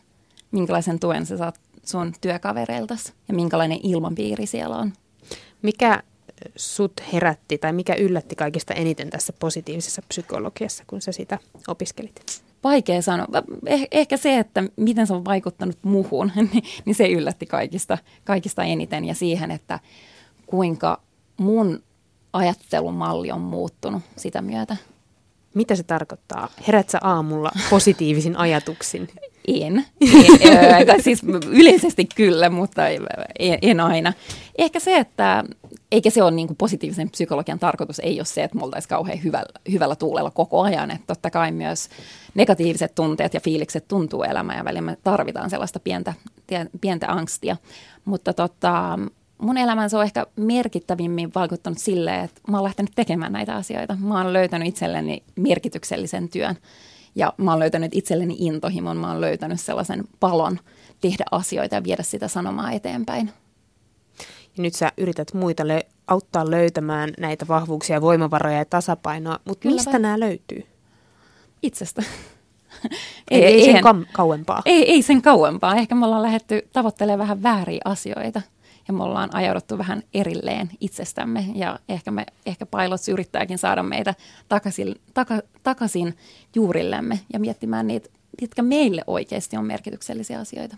Minkälaisen 0.51 0.99
tuen 0.99 1.25
sä 1.25 1.37
saat 1.37 1.59
sun 1.85 2.13
työkavereiltas 2.21 3.13
ja 3.27 3.33
minkälainen 3.33 3.79
ilmapiiri 3.83 4.45
siellä 4.45 4.77
on. 4.77 4.93
Mikä 5.61 6.03
sut 6.55 7.01
herätti 7.13 7.57
tai 7.57 7.73
mikä 7.73 7.95
yllätti 7.95 8.35
kaikista 8.35 8.73
eniten 8.73 9.09
tässä 9.09 9.33
positiivisessa 9.33 10.01
psykologiassa, 10.07 10.83
kun 10.87 11.01
sä 11.01 11.11
sitä 11.11 11.39
opiskelit? 11.67 12.46
Vaikea 12.67 13.01
sanoa. 13.01 13.27
Eh- 13.69 13.87
ehkä 13.91 14.17
se, 14.17 14.37
että 14.37 14.63
miten 14.75 15.07
se 15.07 15.13
on 15.13 15.25
vaikuttanut 15.25 15.77
muhun, 15.83 16.31
niin, 16.53 16.63
niin 16.85 16.95
se 16.95 17.07
yllätti 17.07 17.45
kaikista, 17.45 17.97
kaikista 18.23 18.63
eniten 18.63 19.05
ja 19.05 19.15
siihen, 19.15 19.51
että 19.51 19.79
kuinka 20.45 21.01
mun 21.37 21.83
ajattelumalli 22.33 23.31
on 23.31 23.41
muuttunut 23.41 24.01
sitä 24.15 24.41
myötä. 24.41 24.77
Mitä 25.53 25.75
se 25.75 25.83
tarkoittaa? 25.83 26.49
Herät 26.67 26.89
sä 26.89 26.99
aamulla 27.01 27.51
positiivisin 27.69 28.37
ajatuksin? 28.37 29.07
En. 29.47 29.85
en 30.95 31.03
siis 31.03 31.21
yleisesti 31.51 32.07
kyllä, 32.15 32.49
mutta 32.49 32.87
en, 32.87 33.59
en 33.61 33.79
aina. 33.79 34.13
Ehkä 34.57 34.79
se, 34.79 34.97
että 34.97 35.43
eikä 35.91 36.09
se 36.09 36.23
ole 36.23 36.31
niin 36.31 36.47
kuin 36.47 36.57
positiivisen 36.57 37.09
psykologian 37.09 37.59
tarkoitus, 37.59 37.99
ei 37.99 38.19
ole 38.19 38.25
se, 38.25 38.43
että 38.43 38.57
me 38.57 38.63
oltaisiin 38.63 38.89
kauhean 38.89 39.23
hyvällä, 39.23 39.59
hyvällä 39.71 39.95
tuulella 39.95 40.31
koko 40.31 40.61
ajan. 40.61 40.91
Että 40.91 41.07
totta 41.07 41.29
kai 41.29 41.51
myös 41.51 41.89
negatiiviset 42.35 42.95
tunteet 42.95 43.33
ja 43.33 43.39
fiilikset 43.39 43.87
tuntuu 43.87 44.23
elämään 44.23 44.57
ja 44.57 44.65
välillä 44.65 44.81
me 44.81 44.97
tarvitaan 45.03 45.49
sellaista 45.49 45.79
pientä, 45.79 46.13
pientä 46.81 47.07
angstia. 47.07 47.57
Mutta 48.05 48.33
tota, 48.33 48.99
mun 49.37 49.57
elämän 49.57 49.89
se 49.89 49.97
on 49.97 50.03
ehkä 50.03 50.25
merkittävimmin 50.35 51.31
vaikuttanut 51.35 51.79
silleen, 51.79 52.23
että 52.23 52.41
mä 52.47 52.57
oon 52.57 52.63
lähtenyt 52.63 52.91
tekemään 52.95 53.33
näitä 53.33 53.55
asioita. 53.55 53.97
Mä 53.99 54.17
oon 54.17 54.33
löytänyt 54.33 54.67
itselleni 54.67 55.23
merkityksellisen 55.35 56.29
työn 56.29 56.57
ja 57.17 57.33
mä 57.37 57.51
oon 57.51 57.59
löytänyt 57.59 57.95
itselleni 57.95 58.35
intohimon, 58.39 58.97
mä 58.97 59.07
oon 59.11 59.21
löytänyt 59.21 59.59
sellaisen 59.59 60.03
palon 60.19 60.59
tehdä 61.01 61.25
asioita 61.31 61.75
ja 61.75 61.83
viedä 61.83 62.03
sitä 62.03 62.27
sanomaa 62.27 62.71
eteenpäin. 62.71 63.31
Ja 64.57 64.63
nyt 64.63 64.73
sä 64.73 64.91
yrität 64.97 65.33
muita 65.33 65.63
lö- 65.63 65.87
auttaa 66.07 66.51
löytämään 66.51 67.13
näitä 67.19 67.47
vahvuuksia, 67.47 68.01
voimavaroja 68.01 68.57
ja 68.57 68.65
tasapainoa, 68.65 69.39
mutta 69.45 69.67
mistä 69.67 69.91
vai? 69.91 69.99
nämä 69.99 70.19
löytyy? 70.19 70.63
Itsestä. 71.63 72.03
ei, 73.31 73.45
ei, 73.45 73.53
ei 73.53 73.65
sen 73.65 73.83
kam- 73.83 74.07
kauempaa. 74.13 74.61
Ei, 74.65 74.91
ei 74.91 75.01
sen 75.01 75.21
kauempaa. 75.21 75.75
Ehkä 75.75 75.95
me 75.95 76.05
ollaan 76.05 76.23
lähdetty 76.23 76.67
tavoittelemaan 76.73 77.19
vähän 77.19 77.43
vääriä 77.43 77.81
asioita 77.85 78.41
ja 78.87 78.93
me 78.93 79.03
ollaan 79.03 79.35
ajauduttu 79.35 79.77
vähän 79.77 80.03
erilleen 80.13 80.69
itsestämme 80.79 81.45
ja 81.55 81.79
ehkä, 81.89 82.11
me, 82.11 82.25
ehkä 82.45 82.65
Pilots 82.65 83.09
yrittääkin 83.09 83.57
saada 83.57 83.83
meitä 83.83 84.15
takaisin, 84.49 84.95
taka, 85.13 85.39
takaisin 85.63 86.17
juurillemme 86.55 87.19
ja 87.33 87.39
miettimään 87.39 87.87
niitä, 87.87 88.09
mitkä 88.41 88.61
meille 88.61 89.01
oikeasti 89.07 89.57
on 89.57 89.65
merkityksellisiä 89.65 90.39
asioita. 90.39 90.77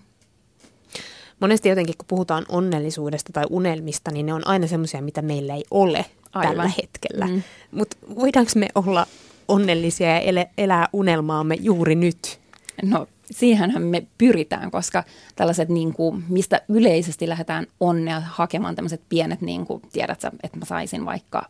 Monesti 1.39 1.69
jotenkin, 1.69 1.97
kun 1.97 2.05
puhutaan 2.07 2.45
onnellisuudesta 2.49 3.33
tai 3.33 3.45
unelmista, 3.49 4.11
niin 4.11 4.25
ne 4.25 4.33
on 4.33 4.47
aina 4.47 4.67
semmoisia, 4.67 5.01
mitä 5.01 5.21
meillä 5.21 5.55
ei 5.55 5.63
ole 5.71 6.05
Aivan. 6.33 6.55
tällä 6.55 6.71
hetkellä. 6.77 7.27
Mm. 7.27 7.43
Mutta 7.71 7.97
voidaanko 8.15 8.51
me 8.55 8.67
olla 8.75 9.07
onnellisia 9.47 10.07
ja 10.07 10.45
elää 10.57 10.87
unelmaamme 10.93 11.55
juuri 11.55 11.95
nyt? 11.95 12.39
No 12.83 13.07
siihenhän 13.31 13.81
me 13.81 14.07
pyritään, 14.17 14.71
koska 14.71 15.03
tällaiset, 15.35 15.69
niin 15.69 15.93
kuin, 15.93 16.23
mistä 16.29 16.61
yleisesti 16.69 17.29
lähdetään 17.29 17.67
onnea 17.79 18.19
hakemaan, 18.19 18.75
tämmöiset 18.75 19.01
pienet, 19.09 19.41
niin 19.41 19.65
kuin, 19.65 19.81
tiedätkö, 19.93 20.31
että 20.43 20.57
mä 20.57 20.65
saisin 20.65 21.05
vaikka 21.05 21.49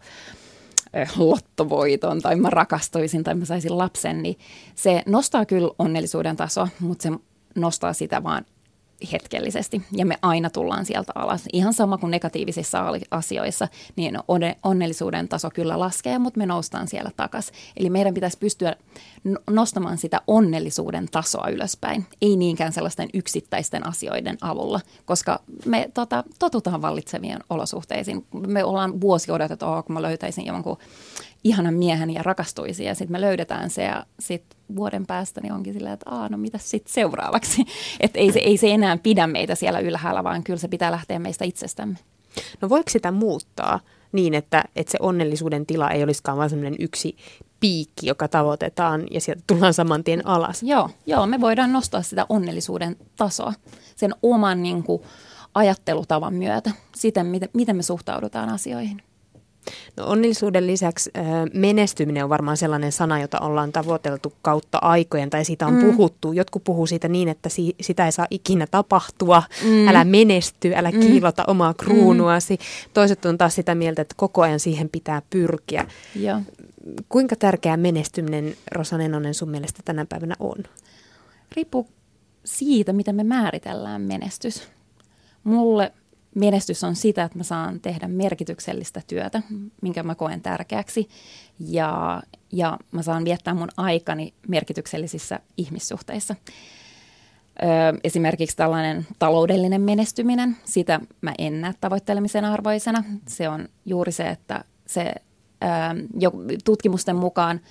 lottovoiton 1.18 2.22
tai 2.22 2.36
mä 2.36 2.50
rakastuisin 2.50 3.24
tai 3.24 3.36
mä 3.36 3.46
saisin 3.46 3.78
lapsen, 3.78 4.24
niin 4.24 4.38
se 4.76 5.04
nostaa 5.06 5.46
kyllä 5.46 5.72
onnellisuuden 5.80 6.36
tasoa, 6.36 6.68
mutta 6.80 7.04
se 7.04 7.12
nostaa 7.56 7.94
sitä 7.94 8.24
vaan 8.24 8.46
hetkellisesti 9.12 9.82
ja 9.92 10.06
me 10.06 10.18
aina 10.22 10.50
tullaan 10.50 10.86
sieltä 10.86 11.12
alas. 11.16 11.44
Ihan 11.54 11.74
sama 11.74 11.98
kuin 11.98 12.12
negatiivisissa 12.12 12.86
asioissa, 13.12 13.68
niin 13.96 14.20
onnellisuuden 14.64 15.28
taso 15.28 15.50
kyllä 15.50 15.80
laskee, 15.80 16.20
mutta 16.20 16.38
me 16.38 16.46
noustaan 16.46 16.88
siellä 16.88 17.12
takaisin. 17.16 17.56
Eli 17.78 17.90
meidän 17.90 18.14
pitäisi 18.14 18.38
pystyä 18.38 18.76
nostamaan 19.50 19.98
sitä 19.98 20.22
onnellisuuden 20.28 21.08
tasoa 21.12 21.50
ylöspäin, 21.50 22.06
ei 22.22 22.36
niinkään 22.36 22.74
sellaisten 22.74 23.10
yksittäisten 23.14 23.88
asioiden 23.88 24.38
avulla, 24.42 24.80
koska 25.06 25.40
me 25.66 25.90
tota, 25.94 26.24
totutaan 26.40 26.82
vallitsevien 26.82 27.40
olosuhteisiin. 27.50 28.26
Me 28.48 28.64
ollaan 28.64 29.02
vuosi 29.02 29.32
odotettu, 29.32 29.66
oh, 29.66 29.86
kun 29.86 29.94
mä 29.94 30.02
löytäisin 30.02 30.46
jonkun 30.46 30.78
ihanan 31.44 31.74
miehen 31.74 32.10
ja 32.10 32.24
rakastuisi 32.24 32.84
ja 32.84 32.96
sitten 32.96 33.12
me 33.12 33.22
löydetään 33.22 33.70
se 33.70 33.84
ja 33.84 34.06
sitten 34.20 34.60
vuoden 34.76 35.06
päästä 35.06 35.42
niin 35.42 35.54
onkin 35.54 35.74
silleen, 35.74 35.94
että 35.94 36.10
Aa, 36.10 36.30
no 36.30 36.38
mitä 36.38 36.58
sitten 36.58 36.94
seuraavaksi. 36.94 37.66
Että 38.00 38.20
ei 38.20 38.32
se, 38.32 38.40
ei 38.40 38.58
se 38.58 38.72
enää 38.72 38.98
pidä 38.98 39.28
meitä 39.28 39.56
siellä 39.56 39.80
ylhäällä, 39.80 40.24
vaan 40.24 40.44
kyllä 40.44 40.60
se 40.60 40.68
pitää 40.68 40.92
lähteä 40.92 41.20
meistä 41.20 41.46
itsestämme. 41.46 41.96
No 42.62 42.70
voiko 42.70 42.90
sitä 42.90 43.12
muuttaa 43.12 43.80
niin, 44.12 44.34
että, 44.34 44.64
että 44.76 44.92
se 44.92 44.98
onnellisuuden 45.02 45.66
tila 45.66 45.90
ei 45.90 46.04
olisikaan 46.04 46.38
vain 46.38 46.50
sellainen 46.50 46.76
yksi 46.80 47.18
piikki, 47.60 48.08
joka 48.08 48.28
tavoitetaan 48.28 49.04
ja 49.12 49.22
sieltä 49.22 49.44
tullaan 49.48 49.74
saman 49.74 50.04
tien 50.04 50.28
alas? 50.28 50.64
Joo, 50.64 50.90
joo, 51.06 51.28
me 51.28 51.42
voidaan 51.42 51.74
nostaa 51.74 52.02
sitä 52.02 52.26
onnellisuuden 52.30 52.96
tasoa 53.18 53.54
sen 53.96 54.16
oman 54.24 54.64
niin 54.64 54.84
kuin, 54.84 55.02
ajattelutavan 55.54 56.34
myötä, 56.34 56.72
siten 56.96 57.26
miten, 57.26 57.50
miten 57.54 57.76
me 57.76 57.84
suhtaudutaan 57.84 58.50
asioihin. 58.50 59.02
No 59.98 60.06
onnellisuuden 60.08 60.68
lisäksi 60.68 61.12
menestyminen 61.54 62.24
on 62.24 62.30
varmaan 62.30 62.58
sellainen 62.58 62.92
sana, 62.92 63.22
jota 63.22 63.40
ollaan 63.40 63.72
tavoiteltu 63.72 64.34
kautta 64.42 64.78
aikojen 64.82 65.30
tai 65.30 65.46
siitä 65.46 65.68
on 65.68 65.74
mm. 65.74 65.82
puhuttu. 65.82 66.34
Jotkut 66.34 66.64
puhuu 66.64 66.88
siitä 66.88 67.08
niin, 67.08 67.30
että 67.30 67.50
si- 67.50 67.76
sitä 67.82 68.06
ei 68.06 68.12
saa 68.12 68.28
ikinä 68.30 68.68
tapahtua, 68.72 69.44
mm. 69.64 69.88
älä 69.88 70.04
menesty, 70.04 70.74
älä 70.76 70.92
mm. 70.92 71.00
kiilota 71.00 71.44
omaa 71.48 71.74
kruunuasi. 71.74 72.54
Mm. 72.54 72.92
Toiset 72.94 73.26
on 73.26 73.38
taas 73.38 73.56
sitä 73.56 73.76
mieltä, 73.76 74.02
että 74.02 74.16
koko 74.18 74.42
ajan 74.42 74.60
siihen 74.60 74.90
pitää 74.90 75.22
pyrkiä. 75.30 75.86
Ja. 76.16 76.42
Kuinka 77.10 77.36
tärkeä 77.36 77.78
menestyminen, 77.78 78.56
Rosa 78.72 78.98
Nenonen, 78.98 79.34
sun 79.34 79.50
mielestä 79.50 79.82
tänä 79.86 80.06
päivänä 80.06 80.36
on? 80.40 80.58
Riippuu 81.56 81.88
siitä, 82.44 82.94
miten 82.94 83.16
me 83.16 83.24
määritellään 83.24 84.02
menestys. 84.02 84.64
Mulle 85.44 85.92
menestys 86.36 86.84
on 86.84 86.96
sitä, 86.96 87.24
että 87.24 87.38
mä 87.38 87.44
saan 87.44 87.80
tehdä 87.80 88.08
merkityksellistä 88.08 89.02
työtä, 89.08 89.42
minkä 89.82 90.04
mä 90.04 90.16
koen 90.16 90.42
tärkeäksi. 90.42 91.10
Ja, 91.60 92.22
ja 92.52 92.78
mä 92.92 93.02
saan 93.02 93.26
viettää 93.26 93.54
mun 93.54 93.70
aikani 93.78 94.34
merkityksellisissä 94.48 95.40
ihmissuhteissa. 95.58 96.36
Ö, 97.64 97.66
esimerkiksi 98.04 98.58
tällainen 98.58 99.08
taloudellinen 99.20 99.82
menestyminen, 99.82 100.58
sitä 100.66 101.00
mä 101.22 101.34
en 101.38 101.62
näe 101.62 101.74
tavoittelemisen 101.82 102.46
arvoisena. 102.46 103.04
Se 103.28 103.50
on 103.50 103.68
juuri 103.86 104.12
se, 104.12 104.30
että 104.30 104.64
se 104.86 105.14
ö, 105.64 105.68
tutkimusten 106.64 107.16
mukaan– 107.16 107.60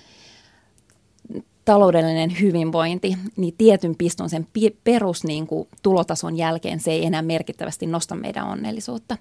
taloudellinen 1.69 2.39
hyvinvointi, 2.41 3.15
niin 3.37 3.53
tietyn 3.57 3.95
piston 3.95 4.29
sen 4.29 4.47
perus 4.83 5.23
niin 5.23 5.47
kuin, 5.47 5.67
tulotason 5.83 6.37
jälkeen 6.37 6.79
se 6.79 6.91
ei 6.91 7.05
enää 7.05 7.21
merkittävästi 7.21 7.85
nosta 7.85 8.15
meidän 8.15 8.47
onnellisuutta. 8.47 9.17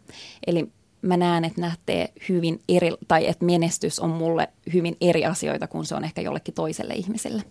Eli 0.47 0.69
mä 1.02 1.17
näen, 1.17 1.45
että 1.45 1.61
nähtee 1.61 2.12
hyvin 2.28 2.61
eri, 2.69 2.90
tai 3.09 3.26
että 3.26 3.45
menestys 3.45 4.00
on 4.00 4.11
mulle 4.11 4.49
hyvin 4.73 4.97
eri 5.00 5.25
asioita 5.25 5.67
kuin 5.67 5.87
se 5.87 5.95
on 5.95 6.05
ehkä 6.05 6.21
jollekin 6.21 6.55
toiselle 6.55 6.95
ihmiselle. 6.95 7.43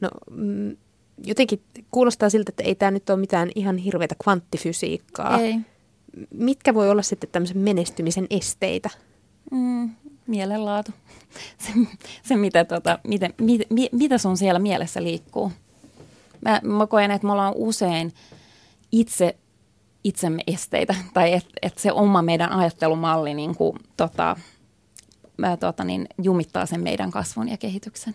No 0.00 0.10
mm, 0.30 0.76
jotenkin 1.26 1.60
kuulostaa 1.90 2.30
siltä, 2.30 2.50
että 2.50 2.62
ei 2.62 2.74
tämä 2.74 2.90
nyt 2.90 3.10
ole 3.10 3.20
mitään 3.20 3.50
ihan 3.54 3.76
hirveätä 3.76 4.14
kvanttifysiikkaa. 4.22 5.40
Ei. 5.40 5.56
Mitkä 6.34 6.74
voi 6.74 6.90
olla 6.90 7.02
sitten 7.02 7.30
tämmöisen 7.32 7.58
menestymisen 7.58 8.26
esteitä? 8.30 8.90
Mm, 9.50 9.90
mielenlaatu. 10.30 10.90
Se, 11.58 11.72
se 12.22 12.36
mitä, 12.36 12.64
tota, 12.64 12.98
miten, 13.06 13.34
mit, 13.40 13.62
mit, 13.70 13.92
mitä 13.92 14.18
sun 14.18 14.36
siellä 14.36 14.58
mielessä 14.58 15.02
liikkuu. 15.02 15.52
Mä, 16.40 16.60
mä 16.64 16.86
koen, 16.86 17.10
että 17.10 17.26
me 17.26 17.32
ollaan 17.32 17.52
usein 17.56 18.12
itse 18.92 19.36
itsemme 20.04 20.42
esteitä, 20.46 20.94
tai 21.14 21.32
että 21.32 21.50
et 21.62 21.78
se 21.78 21.92
oma 21.92 22.22
meidän 22.22 22.52
ajattelumalli 22.52 23.34
niin 23.34 23.56
kuin, 23.56 23.78
tota, 23.96 24.36
mä, 25.36 25.56
tota, 25.56 25.84
niin, 25.84 26.06
jumittaa 26.22 26.66
sen 26.66 26.82
meidän 26.82 27.10
kasvun 27.10 27.48
ja 27.48 27.56
kehityksen. 27.56 28.14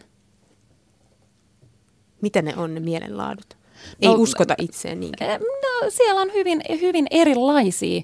Mitä 2.22 2.42
ne 2.42 2.58
on 2.58 2.74
ne 2.74 2.80
mielenlaadut? 2.80 3.58
Ei 4.02 4.10
no, 4.10 4.16
uskota 4.16 4.56
itseen 4.58 5.00
niinkään. 5.00 5.42
No, 5.42 5.90
siellä 5.90 6.22
on 6.22 6.34
hyvin, 6.34 6.62
hyvin 6.82 7.08
erilaisia 7.12 8.02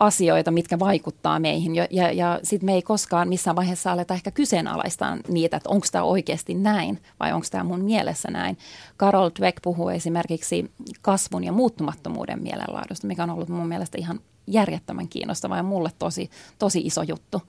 asioita, 0.00 0.50
mitkä 0.50 0.78
vaikuttaa 0.78 1.38
meihin. 1.38 1.74
Ja, 1.74 1.86
ja, 1.90 2.12
ja 2.12 2.40
sitten 2.42 2.66
me 2.66 2.74
ei 2.74 2.82
koskaan 2.82 3.28
missään 3.28 3.56
vaiheessa 3.56 3.92
aleta 3.92 4.14
ehkä 4.14 4.30
kyseenalaistaa 4.30 5.16
niitä, 5.28 5.56
että 5.56 5.68
onko 5.68 5.86
tämä 5.92 6.04
oikeasti 6.04 6.54
näin 6.54 7.02
vai 7.20 7.32
onko 7.32 7.46
tämä 7.50 7.64
mun 7.64 7.84
mielessä 7.84 8.30
näin. 8.30 8.58
Carol 8.98 9.30
Dweck 9.38 9.62
puhuu 9.62 9.88
esimerkiksi 9.88 10.70
kasvun 11.02 11.44
ja 11.44 11.52
muuttumattomuuden 11.52 12.42
mielenlaadusta, 12.42 13.06
mikä 13.06 13.22
on 13.22 13.30
ollut 13.30 13.48
mun 13.48 13.68
mielestä 13.68 13.98
ihan 13.98 14.20
järjettömän 14.46 15.08
kiinnostava 15.08 15.56
ja 15.56 15.62
mulle 15.62 15.90
tosi, 15.98 16.30
tosi 16.58 16.80
iso 16.80 17.02
juttu 17.02 17.42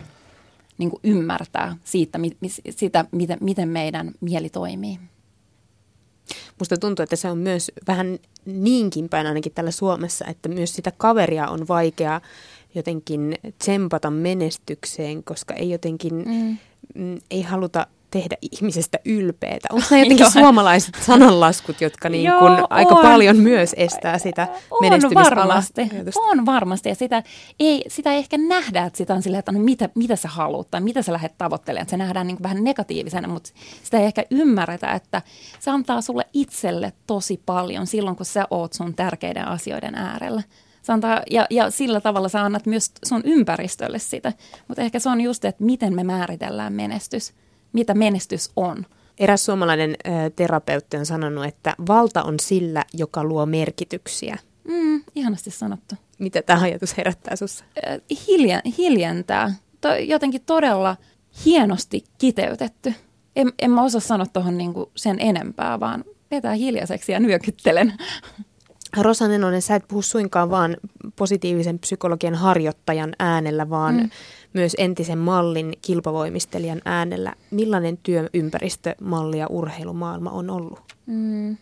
niin 0.78 0.92
ymmärtää 1.04 1.76
siitä, 1.84 2.18
mi, 2.18 2.30
sitä, 2.70 3.06
miten, 3.12 3.38
miten 3.42 3.70
meidän 3.70 4.12
mieli 4.22 4.50
toimii. 4.50 5.00
Musta 6.60 6.78
tuntuu, 6.78 7.04
että 7.04 7.16
se 7.16 7.30
on 7.30 7.38
myös 7.38 7.72
vähän 7.88 8.20
niinkin 8.46 9.10
päin 9.10 9.28
ainakin 9.28 9.52
täällä 9.52 9.72
Suomessa, 9.72 10.26
että 10.26 10.50
myös 10.50 10.76
sitä 10.76 10.92
kaveria 10.98 11.48
on 11.48 11.68
vaikea 11.68 12.22
jotenkin 12.76 13.36
tsempata 13.58 14.10
menestykseen, 14.10 15.24
koska 15.24 15.54
ei 15.54 15.70
jotenkin, 15.70 16.14
mm. 16.14 16.58
mm 16.96 17.22
ei 17.32 17.42
haluta 17.42 17.88
tehdä 18.14 18.38
ihmisestä 18.52 19.00
ylpeitä. 19.06 19.68
Onko 19.72 19.86
nämä 19.92 20.04
jotenkin 20.04 20.32
suomalaiset 20.32 20.96
sananlaskut, 21.02 21.82
jotka 21.82 22.10
niin 22.10 22.32
kun 22.40 22.58
Joo, 22.58 22.68
aika 22.70 22.96
on. 22.96 23.02
paljon 23.02 23.38
myös 23.38 23.76
estää 23.78 24.18
sitä 24.18 24.48
on 24.72 25.02
varmasti, 25.16 25.82
on 26.16 26.46
varmasti. 26.46 26.90
Ja 26.90 26.96
sitä 26.96 27.24
ei, 27.60 27.86
sitä 27.88 28.12
ei 28.12 28.18
ehkä 28.18 28.38
nähdä, 28.38 28.86
että 28.86 28.98
sitä 28.98 29.14
on 29.14 29.22
silleen, 29.22 29.40
että 29.40 29.52
no 29.52 29.60
mitä, 29.60 29.90
mitä 29.96 30.16
sä 30.16 30.28
haluat 30.28 30.72
tai 30.72 30.82
mitä 30.82 31.02
sä 31.02 31.14
lähdet 31.14 31.38
tavoittelemaan. 31.38 31.90
Se 31.90 31.98
nähdään 31.98 32.28
niin 32.28 32.44
vähän 32.44 32.64
negatiivisena, 32.64 33.28
mutta 33.28 33.50
sitä 33.84 34.00
ei 34.00 34.06
ehkä 34.06 34.24
ymmärretä, 34.32 34.92
että 34.92 35.22
se 35.60 35.72
antaa 35.72 36.02
sulle 36.02 36.28
itselle 36.34 36.94
tosi 37.08 37.42
paljon 37.46 37.88
silloin, 37.88 38.16
kun 38.16 38.26
sä 38.26 38.48
oot 38.50 38.74
sun 38.74 38.96
tärkeiden 38.96 39.48
asioiden 39.48 39.96
äärellä. 39.96 40.44
antaa, 40.88 41.22
ja, 41.32 41.48
ja 41.50 41.72
sillä 41.72 42.02
tavalla 42.02 42.30
sä 42.30 42.42
annat 42.42 42.66
myös 42.66 42.92
sun 43.06 43.22
ympäristölle 43.24 44.00
sitä. 44.00 44.34
Mutta 44.68 44.82
ehkä 44.82 45.00
se 45.00 45.10
on 45.10 45.22
just, 45.22 45.46
että 45.46 45.64
miten 45.64 45.96
me 45.96 46.04
määritellään 46.04 46.74
menestys 46.74 47.34
mitä 47.74 47.94
menestys 47.94 48.52
on. 48.56 48.86
Eräs 49.20 49.46
suomalainen 49.46 49.92
ä, 49.92 50.30
terapeutti 50.30 50.98
on 50.98 51.06
sanonut, 51.06 51.46
että 51.46 51.76
valta 51.88 52.24
on 52.24 52.40
sillä, 52.40 52.86
joka 52.94 53.24
luo 53.24 53.46
merkityksiä. 53.46 54.38
Mm, 54.68 55.04
ihanasti 55.16 55.52
sanottu. 55.52 55.96
Mitä 56.20 56.42
tämä 56.42 56.62
ajatus 56.62 56.98
herättää 56.98 57.36
sinussa? 57.36 57.66
Hiljen, 58.28 58.62
hiljentää. 58.78 59.54
To, 59.82 59.96
jotenkin 59.96 60.42
todella 60.46 60.98
hienosti 61.46 62.04
kiteytetty. 62.18 62.94
En, 63.36 63.54
en 63.60 63.72
mä 63.72 63.84
osaa 63.84 64.02
sanoa 64.02 64.26
tuohon 64.26 64.58
niinku 64.58 64.92
sen 64.96 65.18
enempää, 65.20 65.80
vaan 65.80 66.04
vetää 66.32 66.54
hiljaiseksi 66.54 67.12
ja 67.12 67.20
nyökyttelen. 67.20 67.94
Rosa 68.98 69.28
Nenonen, 69.28 69.62
sä 69.62 69.76
et 69.76 69.88
puhu 69.88 70.02
suinkaan 70.02 70.50
vaan 70.50 70.78
positiivisen 71.16 71.80
psykologian 71.80 72.36
harjoittajan 72.36 73.14
äänellä, 73.20 73.70
vaan 73.70 73.96
mm 73.96 74.10
myös 74.54 74.76
entisen 74.78 75.18
mallin 75.18 75.74
kilpavoimistelijan 75.82 76.82
äänellä. 76.86 77.34
Millainen 77.52 77.98
työympäristö, 77.98 78.96
malli 79.02 79.40
ja 79.40 79.48
urheilumaailma 79.48 80.30
on 80.30 80.50
ollut? 80.50 80.80
Mm. 81.06 81.58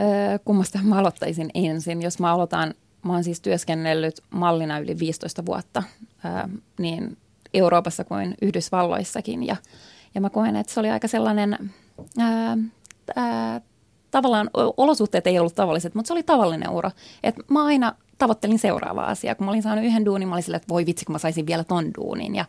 Öö, 0.00 0.38
kummasta 0.44 0.78
mä 0.82 0.98
aloittaisin 0.98 1.50
ensin? 1.54 2.02
Jos 2.02 2.18
mä 2.18 2.32
aloitan, 2.32 2.74
mä 3.02 3.12
oon 3.12 3.24
siis 3.24 3.40
työskennellyt 3.40 4.20
mallina 4.30 4.78
yli 4.78 4.98
15 4.98 5.46
vuotta, 5.46 5.82
öö, 6.24 6.30
niin 6.78 7.16
Euroopassa 7.54 8.04
kuin 8.04 8.34
Yhdysvalloissakin. 8.42 9.46
Ja, 9.46 9.56
ja 10.14 10.20
mä 10.20 10.30
koen, 10.30 10.56
että 10.56 10.72
se 10.72 10.80
oli 10.80 10.90
aika 10.90 11.08
sellainen, 11.08 11.72
ää, 12.18 12.58
ää, 13.16 13.60
tavallaan 14.10 14.50
olosuhteet 14.76 15.26
ei 15.26 15.38
ollut 15.38 15.54
tavalliset, 15.54 15.94
mutta 15.94 16.06
se 16.06 16.12
oli 16.12 16.22
tavallinen 16.22 16.70
ura. 16.70 16.90
Et 17.22 17.34
mä 17.50 17.64
aina 17.64 17.94
tavoittelin 18.24 18.58
seuraavaa 18.58 19.06
asiaa. 19.06 19.34
Kun 19.34 19.44
mä 19.44 19.50
olin 19.50 19.62
saanut 19.62 19.84
yhden 19.84 20.04
duunin, 20.04 20.28
mä 20.28 20.34
olin 20.34 20.42
sille, 20.42 20.56
että 20.56 20.68
voi 20.68 20.86
vitsi, 20.86 21.04
kun 21.04 21.12
mä 21.12 21.18
saisin 21.18 21.46
vielä 21.46 21.64
ton 21.64 21.90
duunin. 21.98 22.34
Ja 22.34 22.44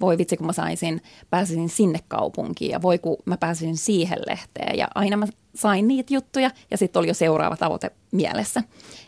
voi 0.00 0.18
vitsi, 0.18 0.36
kun 0.36 0.46
mä 0.46 0.52
saisin, 0.52 1.02
pääsisin 1.30 1.68
sinne 1.68 1.98
kaupunkiin. 2.08 2.70
Ja 2.70 2.82
voi, 2.82 2.98
kun 2.98 3.16
mä 3.24 3.36
pääsisin 3.36 3.76
siihen 3.76 4.18
lehteen. 4.26 4.78
Ja 4.78 4.88
aina 4.94 5.16
mä 5.16 5.26
sain 5.54 5.88
niitä 5.88 6.14
juttuja 6.14 6.50
ja 6.70 6.78
sitten 6.78 7.00
oli 7.00 7.08
jo 7.08 7.14
seuraava 7.14 7.56
tavoite 7.56 7.90
mielessä. 8.10 8.62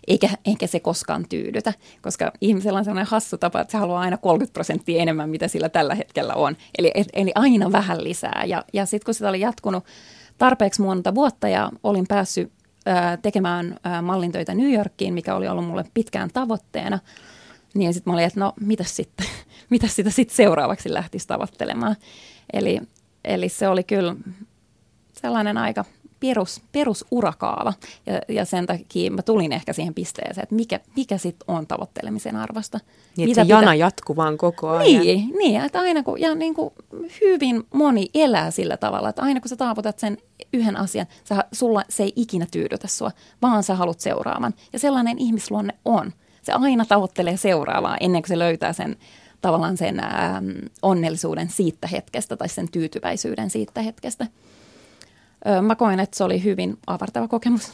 Eikä, 0.06 0.28
eikä 0.44 0.66
se 0.66 0.80
koskaan 0.80 1.26
tyydytä, 1.28 1.72
koska 2.02 2.32
ihmisellä 2.40 2.78
on 2.78 2.84
sellainen 2.84 3.10
hassu 3.10 3.38
tapa, 3.38 3.60
että 3.60 3.72
se 3.72 3.78
haluaa 3.78 4.00
aina 4.00 4.16
30 4.16 4.52
prosenttia 4.52 5.02
enemmän, 5.02 5.30
mitä 5.30 5.48
sillä 5.48 5.68
tällä 5.68 5.94
hetkellä 5.94 6.34
on. 6.34 6.56
Eli, 6.78 6.92
eli 7.12 7.32
aina 7.34 7.72
vähän 7.72 8.04
lisää. 8.04 8.44
Ja, 8.46 8.64
ja 8.72 8.86
sitten 8.86 9.04
kun 9.04 9.14
sitä 9.14 9.28
oli 9.28 9.40
jatkunut 9.40 9.84
tarpeeksi 10.38 10.82
monta 10.82 11.14
vuotta 11.14 11.48
ja 11.48 11.70
olin 11.82 12.06
päässyt 12.08 12.52
tekemään 13.22 13.76
mallintöitä 14.02 14.54
New 14.54 14.72
Yorkiin, 14.72 15.14
mikä 15.14 15.34
oli 15.34 15.48
ollut 15.48 15.66
mulle 15.66 15.84
pitkään 15.94 16.30
tavoitteena. 16.32 16.98
Niin 17.74 17.94
sitten 17.94 18.10
mä 18.10 18.14
olin, 18.14 18.24
että 18.24 18.40
no 18.40 18.52
mitäs 18.60 18.96
sitten, 18.96 19.26
mitäs 19.70 19.96
sitä 19.96 20.10
sitten 20.10 20.36
seuraavaksi 20.36 20.92
lähtisi 20.92 21.28
tavoittelemaan. 21.28 21.96
Eli, 22.52 22.80
eli 23.24 23.48
se 23.48 23.68
oli 23.68 23.84
kyllä 23.84 24.16
sellainen 25.12 25.58
aika 25.58 25.84
perus, 26.20 26.62
perusurakaava. 26.72 27.72
Ja, 28.06 28.20
ja 28.28 28.44
sen 28.44 28.66
takia 28.66 29.10
mä 29.10 29.22
tulin 29.22 29.52
ehkä 29.52 29.72
siihen 29.72 29.94
pisteeseen, 29.94 30.42
että 30.42 30.54
mikä, 30.54 30.80
mikä 30.96 31.18
sitten 31.18 31.44
on 31.48 31.66
tavoittelemisen 31.66 32.36
arvosta. 32.36 32.80
Niin, 33.16 33.28
Mitä 33.28 33.44
se 33.44 33.48
jana 33.48 33.74
jatkuu 33.74 34.16
vaan 34.16 34.38
koko 34.38 34.68
ajan. 34.68 35.02
Niin, 35.02 35.32
niin 35.38 35.60
että 35.60 35.80
aina 35.80 36.02
kun, 36.02 36.20
ja 36.20 36.34
niin 36.34 36.54
kuin 36.54 36.70
hyvin 37.20 37.62
moni 37.74 38.10
elää 38.14 38.50
sillä 38.50 38.76
tavalla, 38.76 39.08
että 39.08 39.22
aina 39.22 39.40
kun 39.40 39.48
sä 39.48 39.56
taavutat 39.56 39.98
sen 39.98 40.18
yhden 40.52 40.76
asian, 40.76 41.06
sä, 41.24 41.44
sulla 41.52 41.82
se 41.88 42.02
ei 42.02 42.12
ikinä 42.16 42.46
tyydytä 42.50 42.88
sua, 42.88 43.10
vaan 43.42 43.62
sä 43.62 43.74
haluat 43.74 44.00
seuraavan. 44.00 44.54
Ja 44.72 44.78
sellainen 44.78 45.18
ihmisluonne 45.18 45.74
on. 45.84 46.12
Se 46.42 46.52
aina 46.52 46.84
tavoittelee 46.84 47.36
seuraavaa 47.36 47.96
ennen 47.96 48.22
kuin 48.22 48.28
se 48.28 48.38
löytää 48.38 48.72
sen 48.72 48.96
tavallaan 49.40 49.76
sen 49.76 50.02
onnellisuuden 50.82 51.48
siitä 51.48 51.86
hetkestä 51.88 52.36
tai 52.36 52.48
sen 52.48 52.70
tyytyväisyyden 52.72 53.50
siitä 53.50 53.82
hetkestä. 53.82 54.26
Mä 55.62 55.74
koen, 55.76 56.00
että 56.00 56.16
se 56.16 56.24
oli 56.24 56.44
hyvin 56.44 56.78
avartava 56.86 57.28
kokemus. 57.28 57.72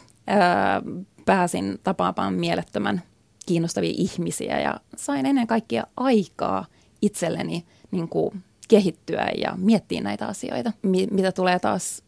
Pääsin 1.25 1.79
tapaamaan 1.83 2.33
mielettömän 2.33 3.01
kiinnostavia 3.45 3.93
ihmisiä 3.95 4.59
ja 4.59 4.79
sain 4.95 5.25
ennen 5.25 5.47
kaikkea 5.47 5.83
aikaa 5.97 6.65
itselleni 7.01 7.65
niin 7.91 8.09
kuin 8.09 8.43
kehittyä 8.67 9.27
ja 9.37 9.53
miettiä 9.57 10.01
näitä 10.01 10.27
asioita. 10.27 10.71
Mitä 11.11 11.31
tulee 11.31 11.59
taas 11.59 12.03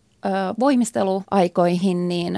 voimisteluaikoihin, 0.59 2.07
niin 2.07 2.33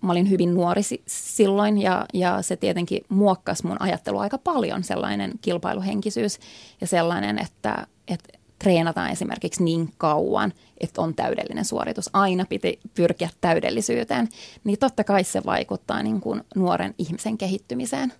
mä 0.00 0.12
olin 0.12 0.30
hyvin 0.30 0.54
nuori 0.54 0.82
silloin 1.06 1.78
ja, 1.78 2.06
ja 2.14 2.42
se 2.42 2.56
tietenkin 2.56 3.00
muokkasi 3.08 3.66
mun 3.66 3.82
ajattelu 3.82 4.18
aika 4.18 4.38
paljon, 4.38 4.84
sellainen 4.84 5.32
kilpailuhenkisyys 5.40 6.38
ja 6.80 6.86
sellainen, 6.86 7.38
että, 7.38 7.86
että 8.08 8.38
treenataan 8.58 9.10
esimerkiksi 9.10 9.64
niin 9.64 9.92
kauan, 9.98 10.52
että 10.80 11.02
on 11.02 11.14
täydellinen 11.14 11.64
suoritus. 11.64 12.10
Aina 12.12 12.44
piti 12.48 12.78
pyrkiä 12.94 13.28
täydellisyyteen. 13.40 14.28
Niin 14.64 14.78
totta 14.78 15.04
kai 15.04 15.24
se 15.24 15.42
vaikuttaa 15.46 16.02
niin 16.02 16.20
kuin 16.20 16.42
nuoren 16.54 16.94
ihmisen 16.98 17.38
kehittymiseen. 17.38 18.12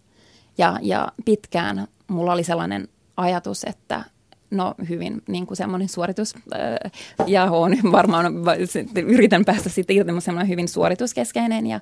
Ja, 0.58 0.78
ja 0.82 1.12
pitkään 1.24 1.88
mulla 2.08 2.32
oli 2.32 2.44
sellainen 2.44 2.88
ajatus, 3.16 3.64
että 3.64 4.04
no 4.50 4.74
hyvin 4.88 5.22
niin 5.28 5.46
kuin 5.46 5.56
semmoinen 5.56 5.88
suoritus, 5.88 6.34
äh, 6.36 6.92
ja 7.26 7.44
on 7.44 7.72
varmaan, 7.92 8.26
yritän 9.06 9.44
päästä 9.44 9.68
sitten 9.68 9.96
irti, 9.96 10.20
semmoinen 10.20 10.48
hyvin 10.48 10.68
suorituskeskeinen 10.68 11.66
ja 11.66 11.80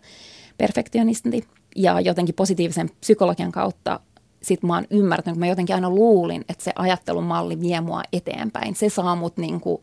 perfektionisti. 0.59 1.49
Ja 1.77 2.01
jotenkin 2.01 2.35
positiivisen 2.35 2.90
psykologian 3.01 3.53
kautta 3.53 4.01
sitten 4.45 4.69
mä 4.69 4.75
oon 4.75 4.85
ymmärtänyt, 4.91 5.35
kun 5.35 5.41
mä 5.41 5.47
jotenkin 5.47 5.75
aina 5.75 5.91
luulin, 5.91 6.45
että 6.49 6.65
se 6.65 6.73
ajattelumalli 6.77 7.61
vie 7.61 7.81
mua 7.81 8.03
eteenpäin. 8.13 8.75
Se 8.75 8.89
saa 8.89 9.17
mut 9.17 9.37
niin 9.37 9.61
kuin 9.61 9.83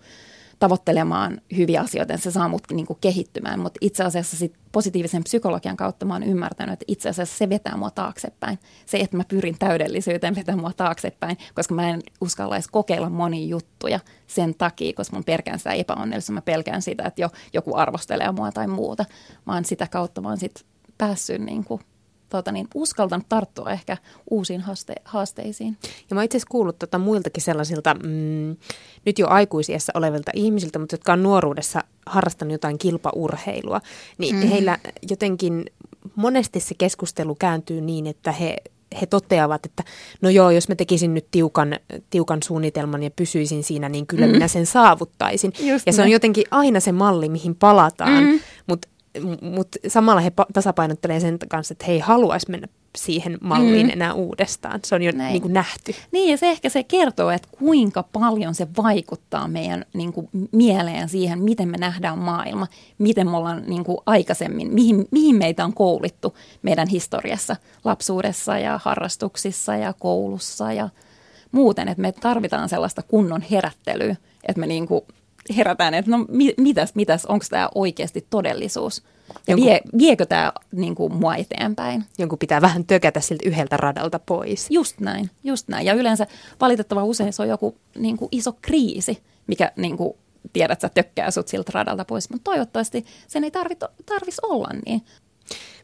tavoittelemaan 0.60 1.42
hyviä 1.58 1.82
asioita, 1.82 2.18
se 2.18 2.32
saa 2.32 2.48
mut 2.48 2.64
niin 2.72 2.86
kuin 2.86 2.98
kehittymään, 3.02 3.60
mutta 3.60 3.78
itse 3.82 4.04
asiassa 4.04 4.38
sit 4.38 4.54
positiivisen 4.72 5.24
psykologian 5.24 5.78
kautta 5.78 6.06
mä 6.06 6.14
oon 6.14 6.24
ymmärtänyt, 6.24 6.74
että 6.74 6.86
itse 6.88 7.10
asiassa 7.10 7.38
se 7.38 7.50
vetää 7.50 7.78
mua 7.78 7.92
taaksepäin. 7.92 8.60
Se, 8.86 8.98
että 9.00 9.18
mä 9.18 9.24
pyrin 9.28 9.56
täydellisyyteen, 9.60 10.36
vetää 10.36 10.56
mua 10.56 10.72
taaksepäin, 10.78 11.38
koska 11.56 11.76
mä 11.76 11.90
en 11.90 12.02
uskalla 12.22 12.56
edes 12.56 12.68
kokeilla 12.68 13.10
monia 13.10 13.48
juttuja 13.48 14.00
sen 14.28 14.56
takia, 14.56 14.94
koska 14.94 15.16
mun 15.16 15.24
pelkään 15.24 15.60
sitä 15.60 15.72
epäonnellisuutta, 15.72 16.34
mä 16.34 16.42
pelkään 16.42 16.82
sitä, 16.82 17.04
että 17.04 17.22
jo, 17.22 17.30
joku 17.54 17.76
arvostelee 17.76 18.32
mua 18.32 18.52
tai 18.52 18.68
muuta. 18.68 19.06
Oon 19.48 19.66
sitä 19.66 19.88
kautta, 19.88 20.22
oon 20.26 20.38
sit 20.38 20.66
päässyt 20.98 21.42
niin 21.42 21.64
kuin 21.64 21.82
tuota, 22.32 22.52
niin 22.52 22.68
uskaltanut 22.76 23.26
tarttua 23.30 23.72
ehkä 23.72 23.98
uusiin 24.30 24.62
haaste- 24.62 25.02
haasteisiin. 25.06 25.78
Ja 26.10 26.16
mä 26.16 26.24
itse 26.24 26.38
asiassa 26.38 26.52
kuullut 26.52 26.80
tota 26.80 26.98
muiltakin 26.98 27.44
sellaisilta 27.44 27.94
mm, 27.94 28.56
nyt 29.06 29.20
jo 29.20 29.28
aikuisiessa 29.28 29.92
olevilta 29.96 30.32
ihmisiltä, 30.36 30.80
mutta 30.80 30.94
jotka 30.94 31.14
on 31.14 31.24
nuoruudessa 31.24 31.84
harrastanut 32.06 32.52
jotain 32.52 32.78
kilpaurheilua, 32.78 33.82
niin 34.18 34.36
mm. 34.36 34.42
heillä 34.42 34.78
jotenkin 35.10 35.66
monesti 36.16 36.60
se 36.60 36.76
keskustelu 36.78 37.36
kääntyy 37.36 37.82
niin, 37.82 38.08
että 38.08 38.32
he 38.32 38.58
he 39.02 39.06
toteavat, 39.06 39.66
että 39.66 39.84
no 40.22 40.30
joo, 40.30 40.52
jos 40.52 40.70
mä 40.70 40.76
tekisin 40.76 41.14
nyt 41.14 41.26
tiukan, 41.32 41.80
tiukan 42.10 42.44
suunnitelman 42.44 43.04
ja 43.04 43.12
pysyisin 43.12 43.64
siinä, 43.64 43.90
niin 43.90 44.08
kyllä 44.08 44.26
mm. 44.26 44.32
minä 44.32 44.48
sen 44.48 44.66
saavuttaisin. 44.66 45.54
Just 45.60 45.88
ja 45.88 45.94
se 45.94 46.02
on 46.02 46.12
jotenkin 46.12 46.44
aina 46.52 46.80
se 46.80 46.92
malli, 46.92 47.30
mihin 47.30 47.56
palataan, 47.56 48.24
mm. 48.24 48.40
mutta 48.68 48.88
mutta 49.42 49.80
samalla 49.88 50.22
he 50.22 50.32
tasapainottelee 50.54 51.20
sen 51.20 51.40
kanssa, 51.50 51.74
että 51.74 51.86
he 51.86 51.92
ei 51.92 52.00
haluaisi 52.00 52.52
mennä 52.52 52.68
siihen 52.98 53.38
malliin 53.42 53.88
mm. 53.88 53.94
enää 53.94 54.14
uudestaan. 54.14 54.80
Se 54.86 54.96
on 54.96 55.02
jo 55.02 55.12
niin 55.12 55.42
kuin 55.42 55.54
nähty. 55.54 55.96
Niin 56.12 56.32
ja 56.32 56.38
se 56.38 56.50
ehkä 56.50 56.70
se 56.70 56.84
kertoo, 56.84 57.30
että 57.30 57.48
kuinka 57.60 58.04
paljon 58.04 58.56
se 58.56 58.68
vaikuttaa 58.78 59.48
meidän 59.48 59.86
niin 59.94 60.14
kuin, 60.14 60.30
mieleen 60.52 61.10
siihen, 61.10 61.42
miten 61.42 61.68
me 61.70 61.78
nähdään 61.78 62.18
maailma, 62.18 62.68
miten 62.98 63.30
me 63.30 63.38
ollaan 63.38 63.64
niin 63.68 63.84
kuin, 63.84 63.98
aikaisemmin, 64.06 64.74
mihin, 64.74 65.08
mihin 65.12 65.36
meitä 65.36 65.66
on 65.66 65.74
koulittu 65.74 66.38
meidän 66.62 66.88
historiassa, 66.88 67.56
lapsuudessa 67.84 68.58
ja 68.58 68.80
harrastuksissa 68.84 69.76
ja 69.76 69.94
koulussa 69.94 70.74
ja 70.74 70.90
muuten, 71.52 71.88
että 71.88 72.02
me 72.02 72.12
tarvitaan 72.12 72.70
sellaista 72.70 73.02
kunnon 73.02 73.42
herättelyä, 73.52 74.16
että 74.48 74.60
me 74.60 74.68
niin 74.68 74.88
kuin, 74.88 75.02
herätään, 75.58 75.94
että 75.94 76.12
no 76.12 76.26
mitäs, 76.58 76.96
mitäs 76.96 77.26
onko 77.26 77.46
tämä 77.50 77.70
oikeasti 77.76 78.28
todellisuus? 78.30 79.04
Ja 79.28 79.34
Jonkun, 79.48 79.66
vie, 79.66 79.82
viekö 79.98 80.26
tämä 80.26 80.54
niin 80.72 80.96
kuin, 80.96 81.16
mua 81.16 81.36
eteenpäin? 81.36 82.06
Jonkun 82.18 82.40
pitää 82.40 82.62
vähän 82.62 82.86
tökätä 82.86 83.20
siltä 83.20 83.50
yhdeltä 83.50 83.78
radalta 83.78 84.20
pois. 84.20 84.68
Just 84.70 85.00
näin, 85.00 85.30
just 85.44 85.68
näin. 85.68 85.86
Ja 85.86 85.94
yleensä 85.94 86.28
valitettavan 86.62 87.04
usein 87.04 87.34
se 87.34 87.42
on 87.42 87.48
joku 87.48 87.78
niin 87.98 88.18
kuin, 88.18 88.30
iso 88.32 88.54
kriisi, 88.62 89.24
mikä 89.48 89.72
niin 89.76 89.98
kuin, 89.98 90.14
tiedät, 90.54 90.82
sä 90.82 90.90
tökkää 90.90 91.32
sut 91.32 91.48
siltä 91.48 91.72
radalta 91.74 92.06
pois. 92.06 92.30
Mutta 92.30 92.44
toivottavasti 92.44 93.06
sen 93.28 93.44
ei 93.44 93.52
tarvitsisi 93.52 94.42
olla 94.44 94.70
niin. 94.86 95.02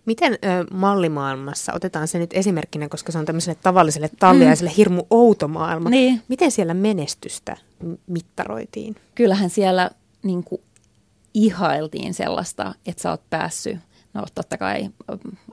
Miten 0.08 0.34
ö, 0.34 0.38
mallimaailmassa, 0.72 1.74
otetaan 1.74 2.08
se 2.08 2.20
nyt 2.20 2.34
esimerkkinä, 2.34 2.90
koska 2.90 3.12
se 3.12 3.18
on 3.18 3.26
tämmöiselle 3.26 3.60
tavalliselle 3.64 4.10
talliaiselle 4.20 4.72
mm. 4.72 4.76
hirmu 4.76 5.04
outo 5.10 5.48
maailma. 5.48 5.90
Niin. 5.90 6.22
Miten 6.28 6.52
siellä 6.52 6.74
menestystä 6.74 7.58
mittaroitiin? 8.08 8.96
Kyllähän 9.16 9.50
siellä 9.50 9.90
niin 10.24 10.44
kuin, 10.44 10.62
ihailtiin 11.34 12.14
sellaista, 12.14 12.74
että 12.86 13.02
sä 13.02 13.12
oot 13.12 13.30
päässyt 13.30 13.78
no 14.14 14.26
totta 14.36 14.58
kai 14.58 14.90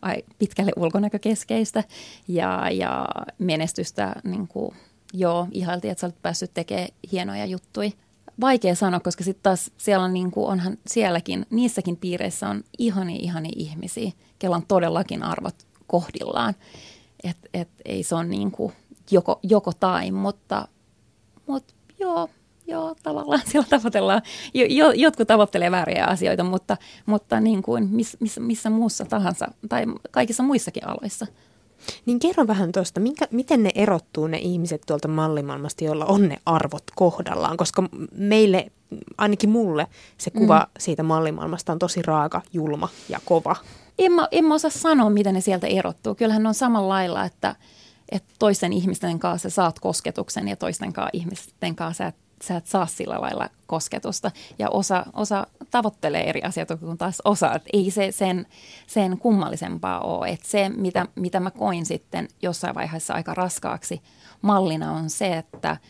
ai, 0.02 0.22
pitkälle 0.38 0.72
ulkonäkökeskeistä 0.76 1.84
ja, 2.28 2.70
ja 2.70 3.08
menestystä 3.38 4.14
niin 4.24 4.48
kuin, 4.48 4.76
joo, 5.12 5.48
ihailtiin, 5.52 5.92
että 5.92 6.00
sä 6.00 6.06
olet 6.06 6.22
päässyt 6.22 6.54
tekemään 6.54 6.88
hienoja 7.12 7.46
juttuja. 7.46 7.90
Vaikea 8.40 8.74
sanoa, 8.74 9.00
koska 9.00 9.24
sitten 9.24 9.42
taas 9.42 9.70
siellä 9.76 10.04
on, 10.04 10.12
niin 10.12 10.30
kuin, 10.30 10.46
onhan 10.46 10.78
sielläkin, 10.86 11.46
niissäkin 11.50 11.96
piireissä 11.96 12.48
on 12.48 12.64
ihani 12.78 13.16
ihani 13.16 13.48
ihmisiä, 13.56 14.12
kello 14.38 14.56
on 14.56 14.66
todellakin 14.68 15.22
arvot 15.22 15.54
kohdillaan. 15.86 16.54
Et, 17.24 17.36
et 17.54 17.68
ei 17.84 18.02
se 18.02 18.14
ole 18.14 18.24
niin 18.24 18.50
kuin 18.50 18.72
joko, 19.10 19.40
joko 19.42 19.72
tai, 19.80 20.10
mutta, 20.10 20.68
mutta 21.46 21.74
joo, 21.98 22.28
joo, 22.66 22.94
tavallaan 23.02 23.42
siellä 23.50 23.68
tavoitellaan, 23.70 24.22
jo, 24.54 24.92
jotkut 24.92 25.28
tavoittelee 25.28 25.70
vääriä 25.70 26.04
asioita, 26.04 26.44
mutta, 26.44 26.76
mutta 27.06 27.40
niin 27.40 27.62
kuin 27.62 27.88
miss, 27.90 28.16
miss, 28.20 28.38
missä 28.38 28.70
muussa 28.70 29.04
tahansa 29.04 29.48
tai 29.68 29.84
kaikissa 30.10 30.42
muissakin 30.42 30.88
aloissa. 30.88 31.26
Niin 32.06 32.18
kerro 32.18 32.46
vähän 32.46 32.72
tuosta, 32.72 33.00
minkä, 33.00 33.28
miten 33.30 33.62
ne 33.62 33.70
erottuu 33.74 34.26
ne 34.26 34.38
ihmiset 34.38 34.82
tuolta 34.86 35.08
mallimaailmasta, 35.08 35.84
joilla 35.84 36.04
on 36.04 36.28
ne 36.28 36.36
arvot 36.46 36.84
kohdallaan, 36.94 37.56
koska 37.56 37.88
meille, 38.12 38.72
ainakin 39.18 39.50
mulle, 39.50 39.86
se 40.18 40.30
kuva 40.30 40.58
mm. 40.58 40.66
siitä 40.78 41.02
mallimaailmasta 41.02 41.72
on 41.72 41.78
tosi 41.78 42.02
raaka, 42.02 42.42
julma 42.52 42.88
ja 43.08 43.20
kova. 43.24 43.56
En 43.98 44.12
mä, 44.12 44.28
en 44.30 44.44
mä 44.44 44.54
osaa 44.54 44.70
sanoa, 44.70 45.10
miten 45.10 45.34
ne 45.34 45.40
sieltä 45.40 45.66
erottuu. 45.66 46.14
Kyllähän 46.14 46.42
ne 46.42 46.48
on 46.48 46.54
samalla 46.54 46.88
lailla, 46.88 47.24
että, 47.24 47.56
että 48.08 48.32
toisten 48.38 48.72
ihmisten 48.72 49.18
kanssa 49.18 49.50
saat 49.50 49.80
kosketuksen 49.80 50.48
ja 50.48 50.56
toisten 50.56 50.92
kanssa 50.92 51.10
ihmisten 51.12 51.76
kanssa 51.76 52.04
sä 52.04 52.08
et 52.08 52.23
sä 52.44 52.56
et 52.56 52.66
saa 52.66 52.86
sillä 52.86 53.20
lailla 53.20 53.48
kosketusta. 53.66 54.30
Ja 54.58 54.70
osa, 54.70 55.06
osa 55.12 55.46
tavoittelee 55.70 56.28
eri 56.28 56.42
asioita 56.42 56.76
kuin 56.76 56.98
taas 56.98 57.22
osa. 57.24 57.54
Et 57.54 57.62
ei 57.72 57.90
se 57.90 58.12
sen, 58.12 58.46
sen 58.86 59.18
kummallisempaa 59.18 60.00
ole. 60.00 60.28
Et 60.28 60.44
se, 60.44 60.68
mitä, 60.68 61.06
mitä 61.14 61.40
mä 61.40 61.50
koin 61.50 61.86
sitten 61.86 62.28
jossain 62.42 62.74
vaiheessa 62.74 63.14
aika 63.14 63.34
raskaaksi 63.34 64.02
mallina 64.42 64.92
on 64.92 65.10
se, 65.10 65.36
että– 65.36 65.76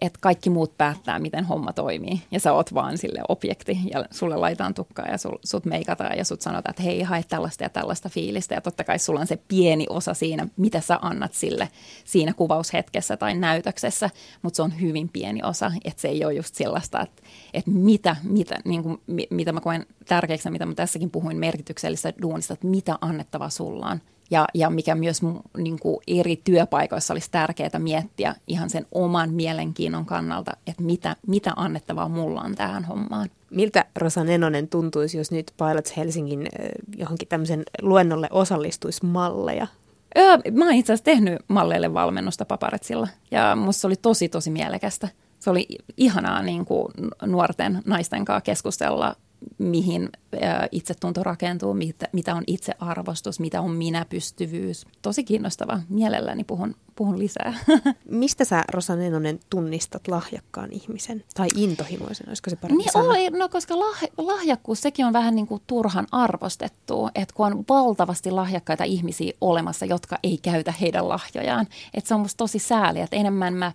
että 0.00 0.18
kaikki 0.22 0.50
muut 0.50 0.78
päättää, 0.78 1.18
miten 1.18 1.44
homma 1.44 1.72
toimii. 1.72 2.22
Ja 2.30 2.40
sä 2.40 2.52
oot 2.52 2.74
vaan 2.74 2.98
sille 2.98 3.20
objekti 3.28 3.78
ja 3.92 4.04
sulle 4.10 4.36
laitaan 4.36 4.74
tukkaa 4.74 5.06
ja 5.06 5.18
sul, 5.18 5.38
sut 5.44 5.64
meikataan 5.64 6.18
ja 6.18 6.24
sut 6.24 6.40
sanotaan, 6.40 6.70
että 6.70 6.82
hei, 6.82 7.02
hae 7.02 7.24
tällaista 7.28 7.62
ja 7.62 7.68
tällaista 7.68 8.08
fiilistä. 8.08 8.54
Ja 8.54 8.60
totta 8.60 8.84
kai 8.84 8.98
sulla 8.98 9.20
on 9.20 9.26
se 9.26 9.38
pieni 9.48 9.86
osa 9.90 10.14
siinä, 10.14 10.48
mitä 10.56 10.80
sä 10.80 10.98
annat 11.02 11.34
sille 11.34 11.68
siinä 12.04 12.32
kuvaushetkessä 12.32 13.16
tai 13.16 13.34
näytöksessä, 13.34 14.10
mutta 14.42 14.56
se 14.56 14.62
on 14.62 14.80
hyvin 14.80 15.08
pieni 15.08 15.42
osa. 15.42 15.72
Että 15.84 16.00
se 16.00 16.08
ei 16.08 16.24
ole 16.24 16.34
just 16.34 16.54
sellaista, 16.54 17.00
että, 17.00 17.22
että 17.54 17.70
mitä, 17.70 18.16
mitä, 18.22 18.58
niin 18.64 18.82
kuin, 18.82 19.00
mitä 19.30 19.52
mä 19.52 19.60
koen 19.60 19.86
tärkeäksi, 20.08 20.50
mitä 20.50 20.66
mä 20.66 20.74
tässäkin 20.74 21.10
puhuin 21.10 21.36
merkityksellistä 21.36 22.12
duunista, 22.22 22.54
että 22.54 22.66
mitä 22.66 22.98
annettava 23.00 23.50
sulla 23.50 23.86
on 23.86 24.00
ja, 24.30 24.46
ja 24.54 24.70
mikä 24.70 24.94
myös 24.94 25.20
niin 25.56 25.78
kuin 25.78 25.96
eri 26.06 26.40
työpaikoissa 26.44 27.14
olisi 27.14 27.30
tärkeää 27.30 27.78
miettiä 27.78 28.34
ihan 28.46 28.70
sen 28.70 28.86
oman 28.92 29.30
mielenkiinnon 29.30 30.06
kannalta, 30.06 30.52
että 30.66 30.82
mitä, 30.82 31.16
mitä 31.26 31.52
annettavaa 31.56 32.08
mulla 32.08 32.40
on 32.40 32.54
tähän 32.54 32.84
hommaan. 32.84 33.30
Miltä 33.50 33.84
Rosa 33.96 34.24
Nenonen 34.24 34.68
tuntuisi, 34.68 35.18
jos 35.18 35.30
nyt 35.30 35.52
Pilots 35.56 35.96
Helsingin 35.96 36.48
johonkin 36.96 37.28
tämmöisen 37.28 37.62
luennolle 37.82 38.28
osallistuisi 38.30 39.06
malleja? 39.06 39.66
Öö, 40.18 40.36
mä 40.52 40.64
oon 40.64 40.74
itse 40.74 40.92
asiassa 40.92 41.04
tehnyt 41.04 41.38
malleille 41.48 41.94
valmennusta 41.94 42.44
paparetsilla 42.44 43.08
ja 43.30 43.56
musta 43.56 43.80
se 43.80 43.86
oli 43.86 43.96
tosi 43.96 44.28
tosi 44.28 44.50
mielekästä. 44.50 45.08
Se 45.38 45.50
oli 45.50 45.66
ihanaa 45.96 46.42
niin 46.42 46.64
kuin 46.64 46.88
nuorten 47.26 47.82
naisten 47.86 48.24
kanssa 48.24 48.40
keskustella 48.40 49.16
mihin 49.58 50.08
itsetunto 50.72 51.22
rakentuu, 51.22 51.74
mitä, 51.74 52.08
mitä 52.12 52.34
on 52.34 52.42
itsearvostus, 52.46 53.40
mitä 53.40 53.60
on 53.60 53.70
minäpystyvyys. 53.70 54.86
Tosi 55.02 55.24
kiinnostava. 55.24 55.80
Mielelläni 55.88 56.44
puhun, 56.44 56.74
puhun 56.96 57.18
lisää. 57.18 57.54
Mistä 58.10 58.44
sä, 58.44 58.64
Rosa 58.72 58.96
Nenonen, 58.96 59.40
tunnistat 59.50 60.08
lahjakkaan 60.08 60.72
ihmisen? 60.72 61.24
Tai 61.34 61.48
intohimoisen, 61.56 62.28
olisiko 62.28 62.50
se 62.50 62.56
parempi 62.56 62.84
niin 62.84 63.06
oli, 63.06 63.30
no 63.30 63.48
koska 63.48 63.78
lah, 63.78 64.02
lahjakkuus, 64.18 64.80
sekin 64.80 65.06
on 65.06 65.12
vähän 65.12 65.34
niin 65.34 65.46
kuin 65.46 65.62
turhan 65.66 66.06
arvostettu. 66.12 67.08
Että 67.14 67.34
kun 67.34 67.46
on 67.46 67.64
valtavasti 67.68 68.30
lahjakkaita 68.30 68.84
ihmisiä 68.84 69.32
olemassa, 69.40 69.86
jotka 69.86 70.18
ei 70.22 70.38
käytä 70.42 70.72
heidän 70.80 71.08
lahjojaan. 71.08 71.66
Että 71.94 72.08
se 72.08 72.14
on 72.14 72.20
musta 72.20 72.38
tosi 72.38 72.58
sääli, 72.58 73.00
että 73.00 73.16
enemmän 73.16 73.54
mä 73.54 73.72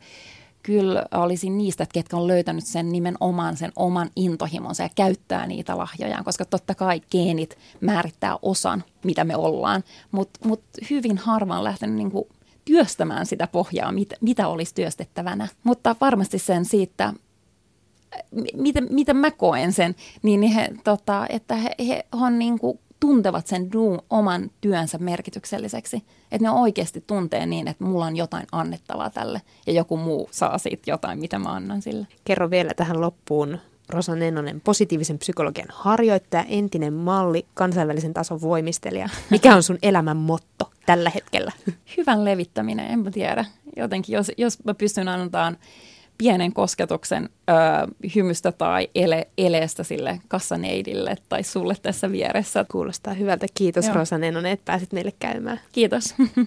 kyllä 0.63 1.05
olisin 1.11 1.57
niistä, 1.57 1.83
että 1.83 1.93
ketkä 1.93 2.17
on 2.17 2.27
löytänyt 2.27 2.65
sen 2.65 2.91
nimenomaan 2.91 3.57
sen 3.57 3.71
oman 3.75 4.09
intohimonsa 4.15 4.83
ja 4.83 4.89
käyttää 4.95 5.47
niitä 5.47 5.77
lahjojaan, 5.77 6.23
koska 6.23 6.45
totta 6.45 6.75
kai 6.75 7.01
geenit 7.11 7.57
määrittää 7.81 8.37
osan, 8.41 8.83
mitä 9.03 9.23
me 9.23 9.35
ollaan, 9.35 9.83
mutta 10.11 10.47
mut 10.47 10.63
hyvin 10.89 11.17
harvaan 11.17 11.63
lähtenyt 11.63 11.95
niin 11.95 12.11
kuin 12.11 12.25
työstämään 12.65 13.25
sitä 13.25 13.47
pohjaa, 13.47 13.91
mit, 13.91 14.13
mitä 14.21 14.47
olisi 14.47 14.75
työstettävänä. 14.75 15.47
Mutta 15.63 15.95
varmasti 16.01 16.39
sen 16.39 16.65
siitä, 16.65 17.13
miten, 18.53 18.87
miten 18.89 19.17
mä 19.17 19.31
koen 19.31 19.73
sen, 19.73 19.95
niin 20.21 20.41
he, 20.41 20.69
tota, 20.83 21.25
että 21.29 21.55
he, 21.55 21.75
he 21.87 22.05
on 22.11 22.39
niin 22.39 22.59
kuin 22.59 22.79
tuntevat 22.99 23.47
sen 23.47 23.71
duun, 23.71 24.01
oman 24.09 24.51
työnsä 24.61 24.97
merkitykselliseksi. 24.97 26.03
Että 26.31 26.47
ne 26.47 26.51
oikeasti 26.51 27.03
tuntee 27.07 27.45
niin, 27.45 27.67
että 27.67 27.83
mulla 27.83 28.05
on 28.05 28.17
jotain 28.17 28.47
annettavaa 28.51 29.09
tälle 29.09 29.41
ja 29.67 29.73
joku 29.73 29.97
muu 29.97 30.29
saa 30.31 30.57
siitä 30.57 30.91
jotain, 30.91 31.19
mitä 31.19 31.39
mä 31.39 31.49
annan 31.49 31.81
sille. 31.81 32.07
Kerro 32.25 32.49
vielä 32.49 32.71
tähän 32.75 33.01
loppuun 33.01 33.59
Rosa 33.89 34.15
Nennonen, 34.15 34.61
positiivisen 34.61 35.17
psykologian 35.17 35.67
harjoittaja, 35.71 36.43
entinen 36.43 36.93
malli, 36.93 37.45
kansainvälisen 37.53 38.13
tason 38.13 38.41
voimistelija. 38.41 39.09
Mikä 39.29 39.55
on 39.55 39.63
sun 39.63 39.77
elämän 39.81 40.17
motto 40.17 40.71
tällä 40.85 41.09
hetkellä? 41.09 41.51
Hyvän 41.97 42.25
levittäminen, 42.25 42.91
en 42.91 42.99
mä 42.99 43.11
tiedä. 43.11 43.45
Jotenkin, 43.75 44.13
jos, 44.13 44.31
jos 44.37 44.63
mä 44.63 44.73
pystyn 44.73 45.07
antamaan 45.07 45.57
pienen 46.19 46.53
kosketuksen 46.53 47.29
ö, 47.49 47.53
hymystä 48.15 48.51
tai 48.51 48.89
ele, 48.95 49.27
eleestä 49.37 49.83
sille 49.83 50.21
kassaneidille 50.27 51.15
tai 51.29 51.43
sulle 51.43 51.75
tässä 51.81 52.11
vieressä. 52.11 52.65
Kuulostaa 52.71 53.13
hyvältä. 53.13 53.45
Kiitos 53.53 53.85
Joo. 53.85 53.95
Rosa 53.95 54.17
Nenonen, 54.17 54.51
että 54.51 54.65
pääsit 54.65 54.93
meille 54.93 55.13
käymään. 55.19 55.59
Kiitos. 55.71 56.15